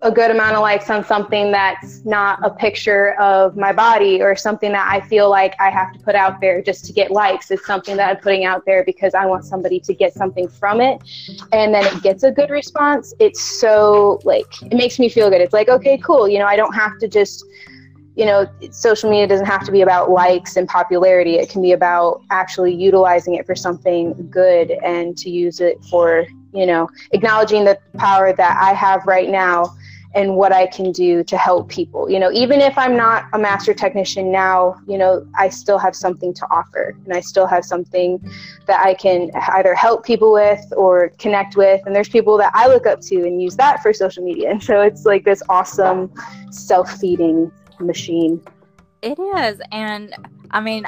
a 0.02 0.11
good 0.11 0.30
amount 0.30 0.57
of 0.57 0.62
likes 0.62 0.88
on 0.88 1.04
something 1.04 1.52
that's 1.52 2.04
not 2.07 2.38
a 2.42 2.49
picture 2.49 3.21
of 3.21 3.57
my 3.57 3.71
body 3.71 4.23
or 4.23 4.35
something 4.35 4.73
that 4.73 4.90
I 4.90 5.07
feel 5.07 5.28
like 5.28 5.54
I 5.61 5.69
have 5.69 5.92
to 5.92 5.99
put 5.99 6.14
out 6.14 6.40
there 6.40 6.62
just 6.62 6.87
to 6.87 6.92
get 6.92 7.11
likes. 7.11 7.50
It's 7.50 7.66
something 7.66 7.99
that 7.99 8.09
I'm 8.09 8.23
putting 8.23 8.47
out 8.47 8.64
there 8.64 8.83
because 8.83 9.12
I 9.14 9.26
want 9.26 9.45
somebody 9.45 9.78
to 9.80 9.92
get 9.92 10.14
something 10.14 10.49
from 10.49 10.80
it. 10.80 11.02
And 11.52 11.75
then 11.75 11.85
it 11.85 12.02
gets 12.02 12.23
a 12.23 12.30
good 12.33 12.49
response. 12.49 13.12
It's 13.19 13.61
so 13.61 14.21
like, 14.25 14.62
it 14.62 14.73
makes 14.73 14.99
me 14.99 15.11
feel 15.11 15.28
good. 15.28 15.42
It's 15.42 15.52
like, 15.52 15.69
okay, 15.69 15.99
cool. 15.99 16.26
You 16.26 16.38
know, 16.38 16.47
I 16.47 16.57
don't 16.57 16.75
have 16.75 16.99
to 17.00 17.07
just, 17.07 17.45
you 18.16 18.25
know, 18.25 18.47
social 18.71 19.11
media 19.11 19.26
doesn't 19.26 19.47
have 19.47 19.66
to 19.66 19.73
be 19.73 19.83
about 19.83 20.11
likes 20.11 20.57
and 20.57 20.66
popularity. 20.66 21.35
It 21.35 21.50
can 21.50 21.61
be 21.61 21.73
about 21.73 22.23
actually 22.30 22.75
utilizing 22.75 23.35
it 23.35 23.45
for 23.45 23.54
something 23.54 24.14
good 24.30 24.71
and 24.83 25.16
to 25.19 25.28
use 25.28 25.61
it 25.61 25.85
for, 25.90 26.26
you 26.54 26.64
know, 26.64 26.88
acknowledging 27.12 27.66
the 27.66 27.78
power 27.99 28.33
that 28.33 28.57
I 28.59 28.73
have 28.73 29.07
right 29.07 29.28
now 29.28 29.76
and 30.14 30.36
what 30.36 30.52
I 30.52 30.66
can 30.66 30.90
do 30.90 31.22
to 31.24 31.36
help 31.36 31.68
people. 31.68 32.10
You 32.10 32.18
know, 32.18 32.32
even 32.32 32.60
if 32.60 32.76
I'm 32.76 32.96
not 32.96 33.26
a 33.32 33.38
master 33.38 33.72
technician 33.72 34.32
now, 34.32 34.80
you 34.86 34.98
know, 34.98 35.26
I 35.36 35.48
still 35.48 35.78
have 35.78 35.94
something 35.94 36.34
to 36.34 36.46
offer 36.50 36.96
and 37.04 37.14
I 37.14 37.20
still 37.20 37.46
have 37.46 37.64
something 37.64 38.18
that 38.66 38.84
I 38.84 38.94
can 38.94 39.30
either 39.34 39.74
help 39.74 40.04
people 40.04 40.32
with 40.32 40.60
or 40.76 41.10
connect 41.18 41.56
with. 41.56 41.80
And 41.86 41.94
there's 41.94 42.08
people 42.08 42.36
that 42.38 42.50
I 42.54 42.66
look 42.66 42.86
up 42.86 43.00
to 43.02 43.16
and 43.16 43.40
use 43.40 43.56
that 43.56 43.82
for 43.82 43.92
social 43.92 44.24
media. 44.24 44.50
And 44.50 44.62
so 44.70 44.80
it's 44.80 45.04
like 45.04 45.24
this 45.24 45.42
awesome 45.48 46.12
self 46.50 46.90
feeding 46.98 47.52
machine. 47.78 48.42
It 49.02 49.18
is. 49.18 49.60
And 49.72 50.14
I 50.50 50.61
mean, 50.61 50.85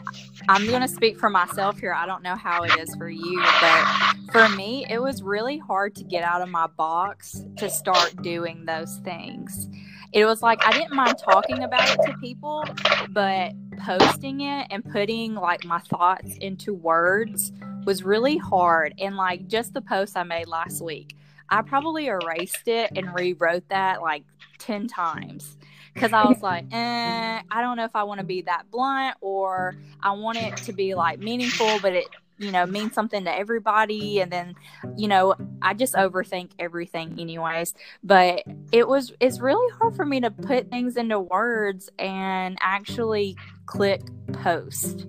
I'm 0.49 0.67
going 0.67 0.83
to 0.83 0.89
speak 0.89 1.19
for 1.19 1.31
myself 1.31 1.79
here. 1.79 1.95
I 1.95 2.07
don't 2.07 2.23
know 2.23 2.35
how 2.35 2.63
it 2.63 2.77
is 2.79 2.95
for 2.97 3.09
you, 3.09 3.43
but 3.61 4.15
for 4.33 4.49
me, 4.51 4.85
it 4.91 5.01
was 5.01 5.23
really 5.23 5.59
hard 5.59 5.95
to 5.97 6.05
get 6.05 6.25
out 6.25 6.43
of 6.43 6.49
my 6.49 6.67
box 6.67 7.45
to 7.59 7.71
start 7.71 8.23
doing 8.23 8.65
those 8.65 8.99
things. 8.99 9.69
It 10.13 10.27
was 10.27 10.43
like 10.43 10.61
I 10.67 10.73
didn't 10.73 10.95
mind 10.95 11.17
talking 11.19 11.63
about 11.63 11.89
it 11.89 11.99
to 12.07 12.19
people, 12.19 12.65
but 13.11 13.53
posting 13.79 14.43
it 14.43 14.67
and 14.71 14.85
putting 14.85 15.35
like 15.35 15.65
my 15.65 15.79
thoughts 15.79 16.37
into 16.39 16.75
words 16.75 17.53
was 17.85 18.03
really 18.03 18.37
hard. 18.37 18.95
And 18.99 19.17
like 19.17 19.47
just 19.47 19.75
the 19.75 19.81
post 19.81 20.17
I 20.17 20.23
made 20.25 20.49
last 20.49 20.83
week, 20.83 21.17
I 21.49 21.63
probably 21.63 22.07
erased 22.07 22.69
it 22.69 22.93
and 22.95 23.15
rewrote 23.15 23.69
that 23.69 24.03
like 24.03 24.25
10 24.59 24.87
times 24.87 25.57
because 25.95 26.13
I 26.13 26.27
was 26.27 26.43
like, 26.43 26.65
eh, 26.73 27.43
I 27.51 27.61
don't 27.61 27.77
know 27.77 27.85
if 27.85 27.95
I 27.95 28.03
want 28.05 28.21
to 28.21 28.27
be 28.27 28.43
that 28.43 28.71
blunt 28.71 29.17
or 29.21 29.77
I 30.03 30.13
want 30.13 30.39
it 30.39 30.57
to 30.59 30.73
be 30.73 30.95
like 30.95 31.19
meaningful, 31.19 31.79
but 31.81 31.93
it, 31.93 32.07
you 32.39 32.51
know, 32.51 32.67
means 32.67 32.95
something 32.95 33.25
to 33.25 33.35
everybody. 33.35 34.21
And 34.21 34.31
then, 34.33 34.55
you 34.97 35.09
know, 35.09 35.35
I 35.61 35.75
just 35.75 35.95
overthink 35.95 36.51
everything, 36.59 37.19
anyways. 37.19 37.75
But 38.03 38.43
it 38.73 38.89
was, 38.89 39.13
it's 39.21 39.41
really 39.41 39.73
hard 39.79 39.95
for 39.95 40.05
me 40.05 40.21
to 40.21 40.31
put 40.31 40.71
things 40.71 40.97
into 40.97 41.21
words 41.21 41.89
and 41.99 42.59
actually 42.61 43.37
click 43.67 44.03
post. 44.33 45.07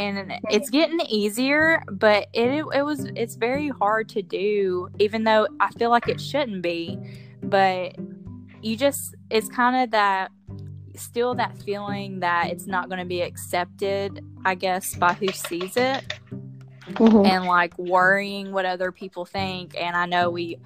And 0.00 0.32
it's 0.50 0.70
getting 0.70 1.00
easier, 1.00 1.82
but 1.90 2.28
it 2.32 2.64
it 2.72 2.82
was 2.84 3.06
it's 3.16 3.34
very 3.34 3.68
hard 3.68 4.08
to 4.10 4.22
do, 4.22 4.88
even 5.00 5.24
though 5.24 5.48
I 5.58 5.72
feel 5.72 5.90
like 5.90 6.08
it 6.08 6.20
shouldn't 6.20 6.62
be. 6.62 6.96
But 7.42 7.96
you 8.62 8.76
just 8.76 9.14
it's 9.30 9.48
kind 9.48 9.76
of 9.76 9.90
that 9.90 10.30
still 10.96 11.34
that 11.34 11.56
feeling 11.62 12.20
that 12.20 12.48
it's 12.50 12.66
not 12.66 12.88
going 12.88 12.98
to 12.98 13.04
be 13.04 13.22
accepted 13.22 14.24
i 14.44 14.54
guess 14.54 14.94
by 14.96 15.12
who 15.12 15.28
sees 15.28 15.76
it. 15.76 16.14
Mm-hmm. 16.88 17.26
and 17.26 17.44
like 17.44 17.78
worrying 17.78 18.50
what 18.50 18.64
other 18.64 18.90
people 18.90 19.26
think 19.26 19.76
and 19.78 19.94
i 19.94 20.06
know 20.06 20.30
we 20.30 20.56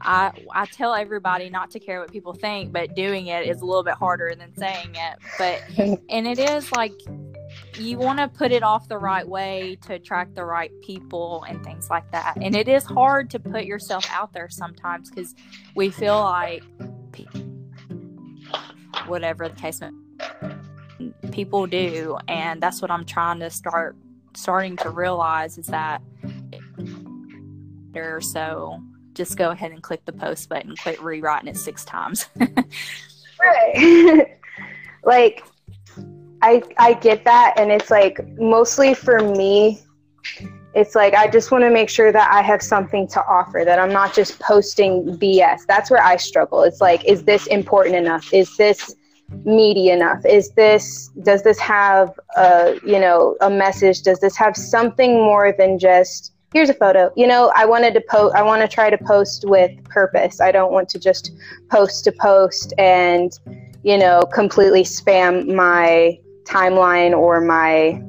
i 0.00 0.32
i 0.54 0.64
tell 0.64 0.94
everybody 0.94 1.50
not 1.50 1.70
to 1.70 1.78
care 1.78 2.00
what 2.00 2.10
people 2.10 2.32
think 2.32 2.72
but 2.72 2.94
doing 2.94 3.26
it 3.26 3.46
is 3.46 3.60
a 3.60 3.66
little 3.66 3.82
bit 3.82 3.94
harder 3.94 4.34
than 4.34 4.56
saying 4.56 4.94
it. 4.94 5.18
But 5.36 5.62
and 6.08 6.26
it 6.26 6.38
is 6.38 6.72
like 6.72 6.92
you 7.78 7.98
want 7.98 8.18
to 8.18 8.28
put 8.28 8.52
it 8.52 8.62
off 8.62 8.88
the 8.88 8.98
right 8.98 9.26
way 9.26 9.78
to 9.82 9.94
attract 9.94 10.34
the 10.34 10.44
right 10.44 10.70
people 10.82 11.44
and 11.48 11.64
things 11.64 11.88
like 11.90 12.10
that. 12.12 12.36
And 12.40 12.54
it 12.54 12.68
is 12.68 12.84
hard 12.84 13.30
to 13.30 13.38
put 13.38 13.64
yourself 13.64 14.06
out 14.10 14.32
there 14.32 14.48
sometimes 14.48 15.10
because 15.10 15.34
we 15.74 15.90
feel 15.90 16.20
like 16.20 16.62
whatever 19.06 19.48
the 19.48 19.56
case 19.56 19.80
may 19.80 19.90
people 21.30 21.66
do. 21.66 22.18
And 22.28 22.60
that's 22.62 22.82
what 22.82 22.90
i'm 22.90 23.04
trying 23.04 23.40
to 23.40 23.50
start 23.50 23.96
starting 24.34 24.76
to 24.76 24.90
realize 24.90 25.58
is 25.58 25.66
that 25.66 26.00
there 27.92 28.20
so 28.20 28.80
just 29.14 29.36
go 29.36 29.50
ahead 29.50 29.72
and 29.72 29.82
click 29.82 30.04
the 30.04 30.12
post 30.12 30.48
button 30.48 30.76
quit 30.76 31.00
rewriting 31.02 31.48
it 31.48 31.56
six 31.56 31.84
times. 31.84 32.28
Right. 33.40 34.36
Like 35.04 35.44
i 36.42 36.60
i 36.76 36.92
get 36.92 37.24
that. 37.24 37.54
And 37.56 37.70
it's 37.70 37.88
like 37.88 38.18
mostly 38.36 38.94
for 38.94 39.20
me 39.20 39.80
it's 40.74 40.94
like 40.94 41.14
I 41.14 41.28
just 41.28 41.50
want 41.50 41.64
to 41.64 41.70
make 41.70 41.88
sure 41.88 42.12
that 42.12 42.32
I 42.32 42.42
have 42.42 42.62
something 42.62 43.08
to 43.08 43.24
offer, 43.26 43.62
that 43.64 43.78
I'm 43.78 43.92
not 43.92 44.14
just 44.14 44.38
posting 44.38 45.04
BS. 45.18 45.66
That's 45.66 45.90
where 45.90 46.02
I 46.02 46.16
struggle. 46.16 46.62
It's 46.62 46.80
like, 46.80 47.04
is 47.04 47.24
this 47.24 47.46
important 47.46 47.96
enough? 47.96 48.32
Is 48.32 48.56
this 48.56 48.94
meaty 49.44 49.90
enough? 49.90 50.24
Is 50.24 50.50
this 50.52 51.08
does 51.22 51.42
this 51.42 51.58
have 51.58 52.18
a 52.36 52.78
you 52.84 52.98
know 52.98 53.36
a 53.40 53.50
message? 53.50 54.02
Does 54.02 54.20
this 54.20 54.36
have 54.36 54.56
something 54.56 55.14
more 55.14 55.54
than 55.56 55.78
just 55.78 56.32
here's 56.52 56.70
a 56.70 56.74
photo? 56.74 57.12
You 57.16 57.26
know, 57.26 57.52
I 57.54 57.64
wanted 57.64 57.94
to 57.94 58.02
post. 58.08 58.34
I 58.34 58.42
want 58.42 58.62
to 58.62 58.68
try 58.68 58.90
to 58.90 58.98
post 58.98 59.44
with 59.46 59.72
purpose. 59.84 60.40
I 60.40 60.52
don't 60.52 60.72
want 60.72 60.88
to 60.90 60.98
just 60.98 61.32
post 61.70 62.04
to 62.04 62.12
post 62.12 62.72
and 62.78 63.32
you 63.82 63.98
know 63.98 64.22
completely 64.32 64.82
spam 64.82 65.54
my 65.54 66.18
timeline 66.44 67.16
or 67.16 67.40
my 67.40 68.02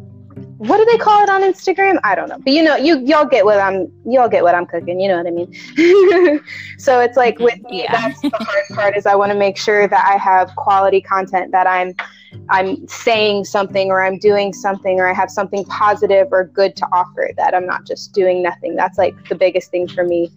what 0.60 0.78
do 0.78 0.86
they 0.86 0.98
call 0.98 1.24
it 1.24 1.30
on 1.30 1.42
Instagram? 1.42 2.00
I 2.04 2.16
don't 2.16 2.28
know. 2.28 2.38
But 2.38 2.52
you 2.52 2.62
know, 2.62 2.76
you 2.76 3.00
y'all 3.00 3.26
get 3.26 3.46
what 3.46 3.60
I'm 3.60 3.90
y'all 4.06 4.28
get 4.28 4.44
what 4.44 4.56
I'm 4.56 4.66
cooking, 4.66 5.00
you 5.00 5.08
know 5.08 5.18
what 5.18 5.26
I 5.26 5.32
mean? 5.32 6.44
so 6.78 7.00
it's 7.00 7.16
like 7.16 7.40
with 7.40 7.62
me, 7.64 7.84
yeah. 7.84 8.10
that's 8.10 8.22
the 8.22 8.30
hard 8.34 8.66
part 8.76 8.98
is 8.98 9.06
I 9.06 9.16
want 9.16 9.32
to 9.32 9.38
make 9.38 9.58
sure 9.58 9.88
that 9.88 10.06
I 10.06 10.18
have 10.18 10.54
quality 10.58 11.00
content 11.00 11.54
that 11.54 11.66
I'm 11.66 11.96
I'm 12.50 12.86
saying 12.90 13.46
something 13.46 13.90
or 13.90 14.04
I'm 14.04 14.20
doing 14.20 14.52
something 14.52 15.00
or 15.00 15.08
I 15.08 15.14
have 15.14 15.32
something 15.32 15.64
positive 15.66 16.28
or 16.32 16.46
good 16.46 16.76
to 16.76 16.88
offer 16.92 17.32
that 17.38 17.56
I'm 17.56 17.66
not 17.66 17.86
just 17.86 18.12
doing 18.12 18.44
nothing. 18.44 18.76
That's 18.76 18.98
like 18.98 19.30
the 19.30 19.36
biggest 19.36 19.72
thing 19.72 19.88
for 19.88 20.04
me 20.04 20.30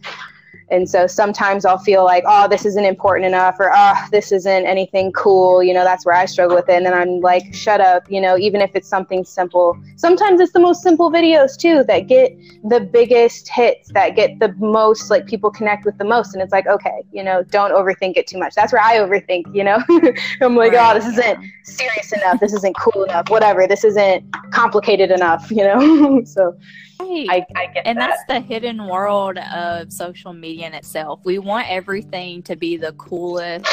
and 0.73 0.88
so 0.88 1.07
sometimes 1.07 1.67
I'll 1.67 1.79
feel 1.79 2.02
like, 2.02 2.25
oh, 2.26 2.49
this 2.49 2.64
isn't 2.64 2.85
important 2.85 3.26
enough, 3.26 3.57
or 3.61 3.71
oh, 3.75 4.07
this 4.11 4.33
isn't 4.33 4.67
anything 4.67 5.12
cool. 5.12 5.62
You 5.62 5.75
know, 5.75 5.85
that's 5.85 6.07
where 6.07 6.14
I 6.14 6.25
struggle 6.25 6.57
with 6.57 6.69
it. 6.69 6.73
And 6.73 6.87
then 6.87 6.95
I'm 6.95 7.21
like, 7.21 7.52
shut 7.52 7.83
up. 7.83 8.11
You 8.11 8.23
know, 8.23 8.38
even 8.38 8.62
if 8.62 8.71
it's 8.75 8.88
something 8.88 9.23
simple. 9.23 9.79
Sometimes 9.97 10.41
it's 10.41 10.52
the 10.52 10.61
most 10.61 10.83
simple 10.83 11.12
videos 11.12 11.59
too 11.59 11.85
that 11.88 12.09
get 12.09 12.35
the 12.64 12.81
biggest 12.81 13.50
hits, 13.50 13.93
that 13.93 14.17
get 14.17 14.38
the 14.38 14.55
most 14.59 15.11
like 15.11 15.26
people 15.26 15.50
connect 15.50 15.85
with 15.85 15.99
the 15.99 16.05
most. 16.05 16.33
And 16.33 16.43
it's 16.43 16.52
like, 16.52 16.67
okay, 16.67 17.02
you 17.12 17.23
know, 17.23 17.43
don't 17.43 17.73
overthink 17.73 18.17
it 18.17 18.26
too 18.26 18.38
much. 18.38 18.55
That's 18.55 18.73
where 18.73 18.83
I 18.83 18.97
overthink. 18.97 19.55
You 19.55 19.64
know, 19.64 19.79
I'm 20.41 20.57
like, 20.57 20.73
oh, 20.73 20.76
right. 20.76 20.97
oh, 20.97 20.99
this 20.99 21.07
isn't 21.07 21.45
serious 21.64 22.12
enough. 22.14 22.41
This 22.41 22.55
isn't 22.55 22.76
cool 22.79 23.05
enough. 23.05 23.29
Whatever. 23.29 23.67
This 23.67 23.85
isn't 23.85 24.25
complicated 24.52 25.11
enough. 25.11 25.50
You 25.50 25.64
know, 25.64 26.23
so 26.25 26.57
Right. 27.02 27.26
I, 27.28 27.47
I 27.56 27.66
get 27.66 27.87
and 27.87 27.99
that. 27.99 28.11
that's 28.11 28.23
the 28.28 28.40
hidden 28.40 28.87
world 28.87 29.38
of 29.38 29.92
social 29.92 30.32
media 30.32 30.66
in 30.66 30.75
itself. 30.75 31.21
We 31.25 31.38
want 31.38 31.68
everything 31.68 32.42
to 32.44 32.56
be 32.56 32.76
the 32.76 32.92
coolest, 32.92 33.66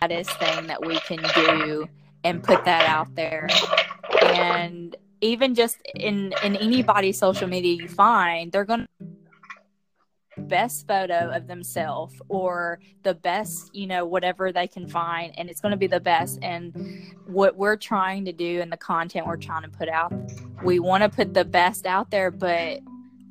baddest 0.00 0.30
thing 0.38 0.66
that 0.66 0.84
we 0.84 0.98
can 1.00 1.22
do 1.34 1.88
and 2.24 2.42
put 2.42 2.64
that 2.64 2.88
out 2.88 3.14
there. 3.14 3.48
And 4.22 4.94
even 5.20 5.54
just 5.54 5.78
in 5.94 6.34
in 6.42 6.56
anybody's 6.56 7.18
social 7.18 7.48
media 7.48 7.74
you 7.74 7.88
find, 7.88 8.52
they're 8.52 8.64
gonna 8.64 8.88
best 10.42 10.86
photo 10.86 11.30
of 11.30 11.46
themselves 11.46 12.20
or 12.28 12.80
the 13.02 13.14
best, 13.14 13.74
you 13.74 13.86
know, 13.86 14.04
whatever 14.04 14.52
they 14.52 14.66
can 14.66 14.86
find, 14.88 15.32
and 15.38 15.48
it's 15.48 15.60
going 15.60 15.70
to 15.70 15.78
be 15.78 15.86
the 15.86 16.00
best. 16.00 16.38
And 16.42 17.14
what 17.26 17.56
we're 17.56 17.76
trying 17.76 18.24
to 18.26 18.32
do 18.32 18.60
and 18.60 18.70
the 18.70 18.76
content 18.76 19.26
we're 19.26 19.36
trying 19.36 19.62
to 19.62 19.68
put 19.68 19.88
out, 19.88 20.12
we 20.62 20.78
want 20.78 21.02
to 21.02 21.08
put 21.08 21.34
the 21.34 21.44
best 21.44 21.86
out 21.86 22.10
there, 22.10 22.30
but 22.30 22.80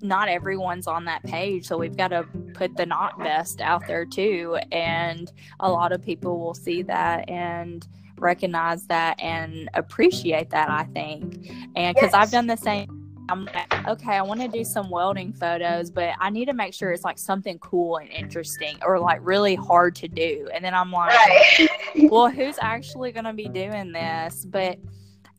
not 0.02 0.28
everyone's 0.28 0.88
on 0.88 1.06
that 1.06 1.24
page. 1.24 1.68
So 1.68 1.78
we've 1.78 1.96
got 1.96 2.10
to 2.10 2.24
put 2.54 2.76
the 2.76 2.86
not 2.86 3.20
best 3.20 3.62
out 3.62 3.86
there 3.88 4.06
too. 4.06 4.58
And 4.72 5.32
a 5.60 5.70
lot 5.72 5.92
of 5.92 6.02
people 6.02 6.40
will 6.40 6.56
see 6.56 6.82
that 6.84 7.30
and 7.30 7.88
recognize 8.18 8.88
that 8.88 9.20
and 9.20 9.70
appreciate 9.74 10.50
that, 10.52 10.70
I 10.70 10.86
think. 10.86 11.50
And 11.76 11.96
because 11.96 12.12
yes. 12.12 12.14
I've 12.14 12.32
done 12.32 12.48
the 12.48 12.58
same 12.58 13.01
I'm 13.32 13.46
like, 13.46 13.88
okay, 13.88 14.18
I 14.18 14.22
want 14.22 14.42
to 14.42 14.48
do 14.50 14.64
some 14.66 14.90
welding 14.90 15.32
photos, 15.32 15.90
but 15.90 16.14
I 16.20 16.30
need 16.30 16.46
to 16.46 16.54
make 16.54 16.74
sure 16.74 16.92
it's 16.92 17.06
like 17.06 17.18
something 17.18 17.58
cool 17.60 17.98
and 17.98 18.10
interesting 18.10 18.78
or 18.86 19.00
like 19.00 19.20
really 19.24 19.56
hard 19.56 19.96
to 19.98 20.08
do. 20.10 20.50
And 20.54 20.64
then 20.64 20.74
I'm 20.74 20.92
like, 20.92 21.12
right. 21.12 21.70
well, 21.96 22.30
who's 22.30 22.58
actually 22.62 23.14
going 23.14 23.24
to 23.24 23.34
be 23.34 23.48
doing 23.48 23.94
this? 23.94 24.46
But 24.46 24.80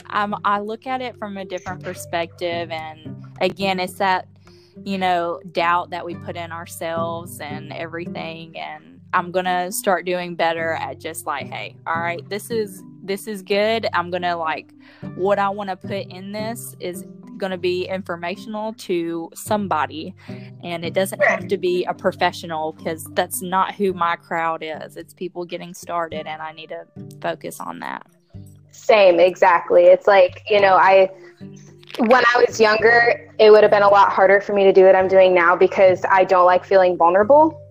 I'm, 0.07 0.35
I 0.45 0.61
look 0.61 0.87
at 0.87 1.03
it 1.03 1.19
from 1.19 1.37
a 1.37 1.45
different 1.45 1.83
perspective. 1.83 2.71
And 2.71 3.25
again, 3.43 3.79
it's 3.79 3.95
that, 3.95 4.27
you 4.85 4.97
know, 4.97 5.41
doubt 5.53 5.91
that 5.91 6.05
we 6.05 6.15
put 6.15 6.35
in 6.35 6.51
ourselves 6.51 7.41
and 7.41 7.75
everything. 7.75 8.59
And 8.59 9.01
I'm 9.15 9.31
gonna 9.31 9.71
start 9.71 10.07
doing 10.07 10.35
better 10.35 10.73
at 10.73 10.99
just 10.99 11.27
like, 11.27 11.47
hey, 11.47 11.77
all 11.87 12.01
right, 12.01 12.27
this 12.31 12.51
is 12.51 12.83
this 13.03 13.27
is 13.27 13.43
good. 13.43 13.87
I'm 13.93 14.11
gonna 14.11 14.37
like 14.37 14.73
what 15.17 15.39
I 15.39 15.51
want 15.51 15.69
to 15.69 15.77
put 15.77 16.07
in 16.07 16.33
this 16.33 16.75
is 16.81 17.05
going 17.43 17.51
to 17.51 17.59
be 17.59 17.89
informational 17.89 18.73
to 18.75 19.29
somebody. 19.35 20.15
And 20.63 20.85
it 20.85 20.95
doesn't 20.95 21.21
have 21.25 21.49
to 21.49 21.59
be 21.59 21.85
a 21.87 21.93
professional 21.93 22.73
because 22.73 23.05
that's 23.15 23.43
not 23.43 23.75
who 23.75 23.93
my 23.93 24.15
crowd 24.15 24.63
is. 24.63 24.97
It's 24.97 25.13
people 25.13 25.45
getting 25.45 25.75
started 25.75 26.29
and 26.29 26.41
i 26.41 26.53
need 26.53 26.69
to 26.69 26.85
focus 27.21 27.59
on 27.59 27.81
that. 27.81 28.07
Same 28.71 29.19
exactly. 29.19 29.85
It's 29.87 30.07
like 30.07 30.43
you 30.49 30.61
know 30.61 30.77
i 30.77 31.11
when 31.99 32.25
i 32.25 32.45
was 32.47 32.59
younger 32.59 33.31
it 33.39 33.51
would 33.51 33.63
have 33.63 33.71
been 33.71 33.83
a 33.83 33.89
lot 33.89 34.11
harder 34.11 34.41
for 34.41 34.55
me 34.55 34.65
to 34.65 34.73
do 34.73 34.85
what 34.85 34.97
i'm 34.97 35.09
doing 35.09 35.35
now 35.35 35.55
because 35.55 36.07
i 36.11 36.25
don't 36.25 36.47
like 36.47 36.65
feeling 36.65 36.97
vulnerable 36.97 37.62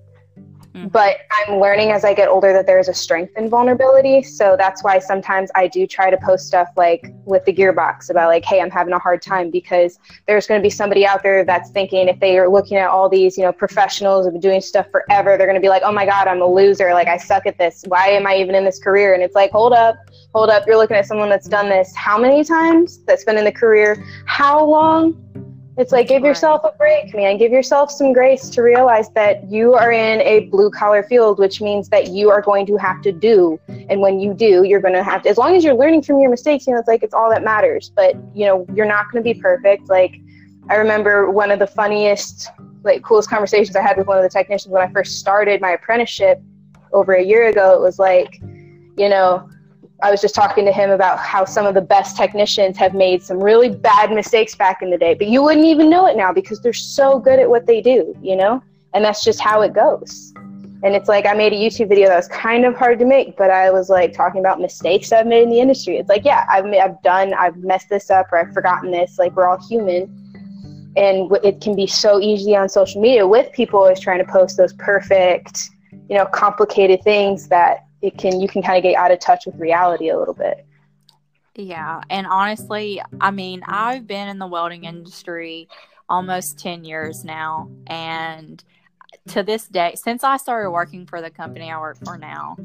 Mm-hmm. 0.74 0.88
But 0.88 1.18
I'm 1.32 1.60
learning 1.60 1.92
as 1.92 2.06
I 2.06 2.13
get 2.13 2.30
older 2.30 2.54
that 2.54 2.66
there 2.66 2.80
is 2.80 2.88
a 2.88 2.94
strength 2.94 3.34
in 3.36 3.50
vulnerability. 3.50 4.24
So 4.24 4.56
that's 4.58 4.84
why 4.84 5.00
sometimes 5.00 5.51
I 5.56 5.68
do 5.68 5.86
try 5.86 6.10
to 6.10 6.18
post 6.18 6.48
stuff 6.48 6.70
like 6.78 7.13
with 7.25 7.44
the 7.46 7.54
gearbox 7.54 8.10
about 8.10 8.30
like, 8.30 8.46
hey, 8.46 8.62
I'm 8.62 8.72
having 8.72 8.94
a 8.94 9.00
hard 9.00 9.22
time 9.22 9.51
because 9.51 10.00
there's 10.28 10.48
going 10.48 10.62
to 10.62 10.63
be 10.63 10.70
somebody 10.70 11.06
out 11.06 11.24
there 11.24 11.44
that's 11.44 11.72
thinking 11.72 12.08
if 12.08 12.20
they 12.20 12.38
are 12.38 12.50
looking 12.50 12.78
at 12.78 12.90
all 12.90 13.10
these, 13.10 13.38
you 13.38 13.44
know, 13.44 13.51
professionals 13.51 14.25
who've 14.25 14.34
been 14.34 14.42
doing 14.42 14.62
stuff 14.62 14.90
forever, 14.92 15.38
they're 15.38 15.48
going 15.48 15.56
to 15.56 15.62
be 15.62 15.70
like, 15.70 15.84
oh 15.84 15.92
my 15.92 16.06
God, 16.06 16.28
I'm 16.28 16.42
a 16.42 16.48
loser. 16.48 16.94
Like 16.94 17.08
I 17.08 17.18
suck 17.18 17.46
at 17.46 17.58
this. 17.58 17.84
Why 17.88 18.08
am 18.08 18.25
I 18.25 18.38
even 18.38 18.56
in 18.56 18.63
this 18.63 18.80
career? 18.80 19.13
And 19.13 19.22
it's 19.22 19.36
like, 19.36 19.51
hold 19.51 19.74
up, 19.74 19.98
hold 20.34 20.50
up. 20.50 20.66
You're 20.66 20.78
looking 20.78 20.98
at 20.98 21.06
someone 21.06 21.30
that's 21.30 21.48
done 21.48 21.68
this 21.68 21.94
how 21.96 22.18
many 22.18 22.44
times? 22.44 23.04
That's 23.04 23.25
been 23.25 23.38
in 23.38 23.44
the 23.46 23.51
career 23.51 24.04
how 24.25 24.63
long? 24.63 25.31
It's 25.78 25.94
like 25.94 26.10
give 26.10 26.24
yourself 26.24 26.62
a 26.66 26.72
break, 26.78 27.16
man. 27.16 27.38
Give 27.38 27.51
yourself 27.51 27.92
some 27.92 28.12
grace 28.12 28.50
to 28.50 28.62
realize 28.62 29.10
that 29.12 29.50
you 29.50 29.74
are 29.74 29.92
in 29.92 30.20
a 30.22 30.42
blue 30.48 30.70
collar 30.70 31.01
field, 31.01 31.40
which 31.40 31.62
means 31.62 31.88
that 31.90 32.08
you 32.08 32.30
are 32.30 32.42
going 32.42 32.66
to 32.66 32.75
have 32.75 33.01
to 33.04 33.12
do. 33.13 33.58
And 33.90 34.01
when 34.01 34.20
you 34.20 34.34
do, 34.34 34.63
you're 34.63 34.82
going 34.82 34.94
to 34.94 35.04
have 35.04 35.24
to, 35.24 35.30
as 35.30 35.38
long 35.38 35.56
as 35.56 35.63
you're 35.63 35.75
learning 35.75 36.01
from 36.01 36.20
your 36.20 36.30
mistakes, 36.30 36.68
you 36.68 36.74
know, 36.74 36.80
it's 36.80 36.90
like 36.90 37.04
it's 37.04 37.13
all 37.13 37.30
that 37.30 37.44
matters. 37.44 37.92
But, 37.96 38.16
you 38.36 38.46
know, 38.46 38.66
you're 38.74 38.86
not 38.86 39.10
going 39.12 39.24
to 39.24 39.34
be 39.34 39.40
perfect. 39.40 39.88
Like, 39.88 40.20
I 40.70 40.75
remember 40.75 41.32
one 41.32 41.51
of 41.51 41.60
the 41.60 41.68
funniest, 41.68 42.50
like, 42.84 43.01
coolest 43.01 43.30
conversations 43.30 43.75
I 43.75 43.82
had 43.82 43.98
with 43.98 44.08
one 44.08 44.18
of 44.18 44.24
the 44.24 44.30
technicians 44.30 44.74
when 44.74 44.88
I 44.88 44.92
first 44.92 45.20
started 45.20 45.62
my 45.62 45.72
apprenticeship 45.72 46.42
over 46.92 47.13
a 47.13 47.24
year 47.24 47.48
ago. 47.48 47.74
It 47.74 47.80
was 47.80 47.98
like, 47.98 48.42
you 48.98 49.08
know, 49.08 49.50
I 50.03 50.10
was 50.10 50.20
just 50.20 50.34
talking 50.34 50.65
to 50.65 50.72
him 50.72 50.89
about 50.89 51.20
how 51.20 51.46
some 51.46 51.67
of 51.67 51.75
the 51.75 51.81
best 51.81 52.17
technicians 52.17 52.75
have 52.77 52.96
made 52.96 53.22
some 53.22 53.41
really 53.41 53.70
bad 53.70 54.12
mistakes 54.12 54.55
back 54.55 54.81
in 54.81 54.89
the 54.89 54.98
day, 54.98 55.13
but 55.13 55.27
you 55.27 55.43
wouldn't 55.43 55.65
even 55.65 55.91
know 55.91 56.08
it 56.08 56.17
now 56.17 56.34
because 56.34 56.60
they're 56.60 56.74
so 56.74 57.20
good 57.20 57.38
at 57.38 57.48
what 57.48 57.67
they 57.67 57.81
do, 57.81 58.15
you 58.22 58.36
know? 58.36 58.63
And 58.96 59.05
that's 59.05 59.24
just 59.24 59.39
how 59.39 59.62
it 59.62 59.74
goes. 59.74 60.34
And 60.84 60.96
it's 60.96 61.08
like 61.08 61.27
I 61.27 61.34
made 61.34 61.53
a 61.53 61.55
YouTube 61.55 61.89
video 61.89 62.08
that 62.08 62.15
was 62.15 62.27
kind 62.29 62.65
of 62.65 62.75
hard 62.75 62.98
to 63.00 63.05
make, 63.05 63.38
but 63.38 63.51
I 63.51 63.70
was 63.70 63.89
like 63.89 64.13
talking 64.13 64.39
about 64.39 64.60
mistakes 64.60 65.12
I've 65.12 65.27
made 65.27 65.43
in 65.43 65.50
the 65.51 65.60
industry. 65.60 65.98
It's 65.98 66.10
like, 66.10 66.25
yeah, 66.25 66.48
I've 66.50 66.65
I've 66.65 67.00
done, 67.03 67.36
I've 67.36 67.58
messed 67.58 67.89
this 67.89 68.10
up, 68.10 68.31
or 68.31 68.39
I've 68.39 68.53
forgotten 68.53 68.89
this. 68.89 69.20
Like 69.20 69.36
we're 69.36 69.48
all 69.48 69.63
human, 69.67 70.03
and 70.98 71.31
it 71.43 71.62
can 71.62 71.75
be 71.75 71.86
so 71.86 72.20
easy 72.20 72.55
on 72.55 72.67
social 72.67 73.00
media 73.00 73.27
with 73.27 73.51
people 73.53 73.79
always 73.79 74.00
trying 74.00 74.25
to 74.25 74.31
post 74.31 74.58
those 74.58 74.74
perfect, 74.74 75.70
you 76.10 76.17
know, 76.17 76.25
complicated 76.25 77.03
things 77.03 77.48
that 77.50 77.86
it 78.01 78.17
can 78.17 78.41
you 78.41 78.48
can 78.48 78.62
kind 78.62 78.77
of 78.77 78.84
get 78.84 78.96
out 78.96 79.12
of 79.12 79.20
touch 79.20 79.46
with 79.46 79.55
reality 79.55 80.10
a 80.10 80.17
little 80.17 80.34
bit. 80.34 80.65
Yeah, 81.55 82.01
and 82.10 82.25
honestly, 82.27 83.01
I 83.20 83.31
mean, 83.31 83.62
I've 83.65 84.08
been 84.08 84.29
in 84.29 84.39
the 84.39 84.48
welding 84.48 84.86
industry 84.86 85.67
almost 86.10 86.60
10 86.60 86.84
years 86.84 87.24
now 87.24 87.70
and 87.88 88.63
to 89.27 89.43
this 89.43 89.67
day 89.67 89.93
since 89.96 90.24
I 90.24 90.38
started 90.38 90.72
working 90.72 91.05
for 91.05 91.22
the 91.22 91.29
company 91.29 91.72
I 91.72 91.79
work 91.79 91.98
for 92.03 92.17
now, 92.17 92.58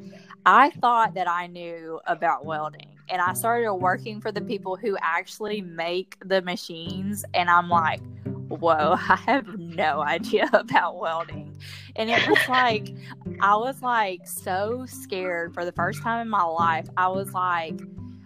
I 0.45 0.71
thought 0.71 1.15
that 1.15 1.29
I 1.29 1.47
knew 1.47 2.01
about 2.07 2.45
welding 2.45 2.97
and 3.09 3.21
I 3.21 3.35
started 3.35 3.73
working 3.75 4.21
for 4.21 4.33
the 4.33 4.41
people 4.41 4.77
who 4.77 4.97
actually 5.01 5.61
make 5.61 6.17
the 6.25 6.43
machines 6.43 7.25
and 7.35 7.49
I'm 7.51 7.69
like, 7.69 8.01
whoa, 8.49 8.97
I 9.09 9.17
have 9.27 9.59
no 9.59 10.01
idea 10.07 10.49
about 10.53 10.99
welding. 10.99 11.57
And 11.97 12.11
it 12.11 12.27
was 12.29 12.49
like, 12.49 12.95
I 13.41 13.57
was 13.57 13.83
like 13.83 14.27
so 14.27 14.87
scared 14.87 15.55
for 15.55 15.65
the 15.65 15.73
first 15.73 16.03
time 16.03 16.21
in 16.21 16.29
my 16.29 16.43
life. 16.43 16.87
I 16.97 17.09
was 17.09 17.33
like, 17.33 17.81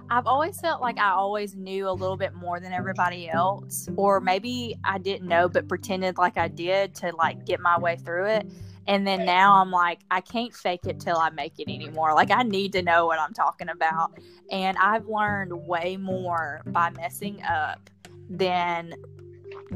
I've 0.09 0.27
always 0.27 0.61
felt 0.61 0.81
like 0.81 0.99
I 0.99 1.11
always 1.11 1.55
knew 1.55 1.89
a 1.89 1.93
little 1.93 2.17
bit 2.17 2.35
more 2.35 2.59
than 2.59 2.73
everybody 2.73 3.29
else, 3.29 3.89
or 3.97 4.21
maybe 4.21 4.77
I 4.85 4.99
didn't 4.99 5.29
know 5.29 5.49
but 5.49 5.69
pretended 5.69 6.19
like 6.19 6.37
I 6.37 6.49
did 6.49 6.95
to 6.97 7.15
like 7.17 7.47
get 7.47 7.61
my 7.61 7.79
way 7.79 7.97
through 7.97 8.27
it. 8.27 8.51
And 8.87 9.07
then 9.07 9.25
now 9.25 9.61
I'm 9.61 9.71
like, 9.71 10.01
I 10.11 10.21
can't 10.21 10.53
fake 10.53 10.87
it 10.87 10.99
till 10.99 11.17
I 11.17 11.31
make 11.31 11.61
it 11.61 11.69
anymore. 11.69 12.13
Like, 12.15 12.33
I 12.33 12.43
need 12.43 12.73
to 12.73 12.83
know 12.83 13.07
what 13.07 13.21
I'm 13.21 13.33
talking 13.33 13.69
about. 13.69 14.19
And 14.51 14.77
I've 14.79 15.07
learned 15.07 15.53
way 15.53 15.97
more 15.97 16.63
by 16.67 16.91
messing 16.91 17.41
up 17.45 17.89
than 18.29 18.95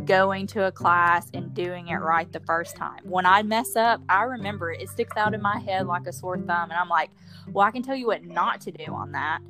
going 0.04 0.46
to 0.48 0.66
a 0.66 0.72
class 0.72 1.28
and 1.34 1.54
doing 1.54 1.88
it 1.88 1.96
right 1.96 2.30
the 2.32 2.40
first 2.40 2.76
time. 2.76 3.00
When 3.04 3.26
I 3.26 3.42
mess 3.42 3.76
up, 3.76 4.00
I 4.08 4.22
remember 4.22 4.72
it. 4.72 4.82
It 4.82 4.88
sticks 4.88 5.16
out 5.16 5.34
in 5.34 5.40
my 5.40 5.58
head 5.58 5.86
like 5.86 6.06
a 6.06 6.12
sore 6.12 6.36
thumb. 6.36 6.70
And 6.70 6.72
I'm 6.72 6.88
like, 6.88 7.10
well, 7.52 7.66
I 7.66 7.70
can 7.70 7.82
tell 7.82 7.96
you 7.96 8.06
what 8.06 8.24
not 8.24 8.60
to 8.62 8.72
do 8.72 8.92
on 8.92 9.12
that. 9.12 9.40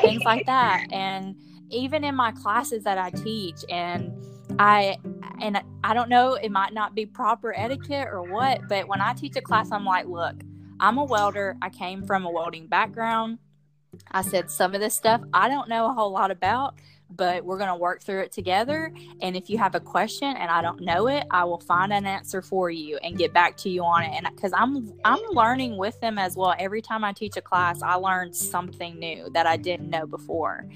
things 0.00 0.22
like 0.24 0.46
that. 0.46 0.86
And 0.90 1.36
even 1.70 2.04
in 2.04 2.14
my 2.14 2.32
classes 2.32 2.84
that 2.84 2.98
I 2.98 3.10
teach, 3.10 3.64
and 3.68 4.12
I 4.58 4.96
and 5.40 5.60
I 5.84 5.94
don't 5.94 6.08
know, 6.08 6.34
it 6.34 6.50
might 6.50 6.72
not 6.72 6.94
be 6.94 7.06
proper 7.06 7.54
etiquette 7.56 8.08
or 8.10 8.22
what, 8.22 8.68
but 8.68 8.88
when 8.88 9.00
I 9.00 9.12
teach 9.12 9.36
a 9.36 9.40
class, 9.40 9.70
I'm 9.70 9.84
like, 9.84 10.06
look, 10.06 10.36
I'm 10.80 10.98
a 10.98 11.04
welder. 11.04 11.56
I 11.60 11.68
came 11.68 12.06
from 12.06 12.24
a 12.24 12.30
welding 12.30 12.66
background. 12.66 13.38
I 14.10 14.22
said 14.22 14.50
some 14.50 14.74
of 14.74 14.80
this 14.80 14.94
stuff 14.94 15.22
I 15.32 15.48
don't 15.48 15.68
know 15.68 15.88
a 15.88 15.92
whole 15.92 16.10
lot 16.10 16.30
about, 16.30 16.74
but 17.10 17.44
we're 17.44 17.58
going 17.58 17.70
to 17.70 17.76
work 17.76 18.02
through 18.02 18.20
it 18.20 18.32
together. 18.32 18.92
And 19.22 19.36
if 19.36 19.48
you 19.48 19.58
have 19.58 19.74
a 19.74 19.80
question 19.80 20.36
and 20.36 20.50
I 20.50 20.60
don't 20.62 20.80
know 20.80 21.06
it, 21.06 21.24
I 21.30 21.44
will 21.44 21.60
find 21.60 21.92
an 21.92 22.06
answer 22.06 22.42
for 22.42 22.70
you 22.70 22.98
and 22.98 23.16
get 23.16 23.32
back 23.32 23.56
to 23.58 23.68
you 23.68 23.84
on 23.84 24.02
it. 24.04 24.12
And 24.12 24.34
because 24.34 24.52
I'm 24.54 24.92
I'm 25.04 25.20
learning 25.30 25.76
with 25.76 25.98
them 26.00 26.18
as 26.18 26.36
well. 26.36 26.54
Every 26.58 26.82
time 26.82 27.04
I 27.04 27.12
teach 27.12 27.36
a 27.36 27.42
class, 27.42 27.82
I 27.82 27.94
learn 27.94 28.32
something 28.32 28.98
new 28.98 29.30
that 29.30 29.46
I 29.46 29.56
didn't 29.56 29.90
know 29.90 30.06
before, 30.06 30.66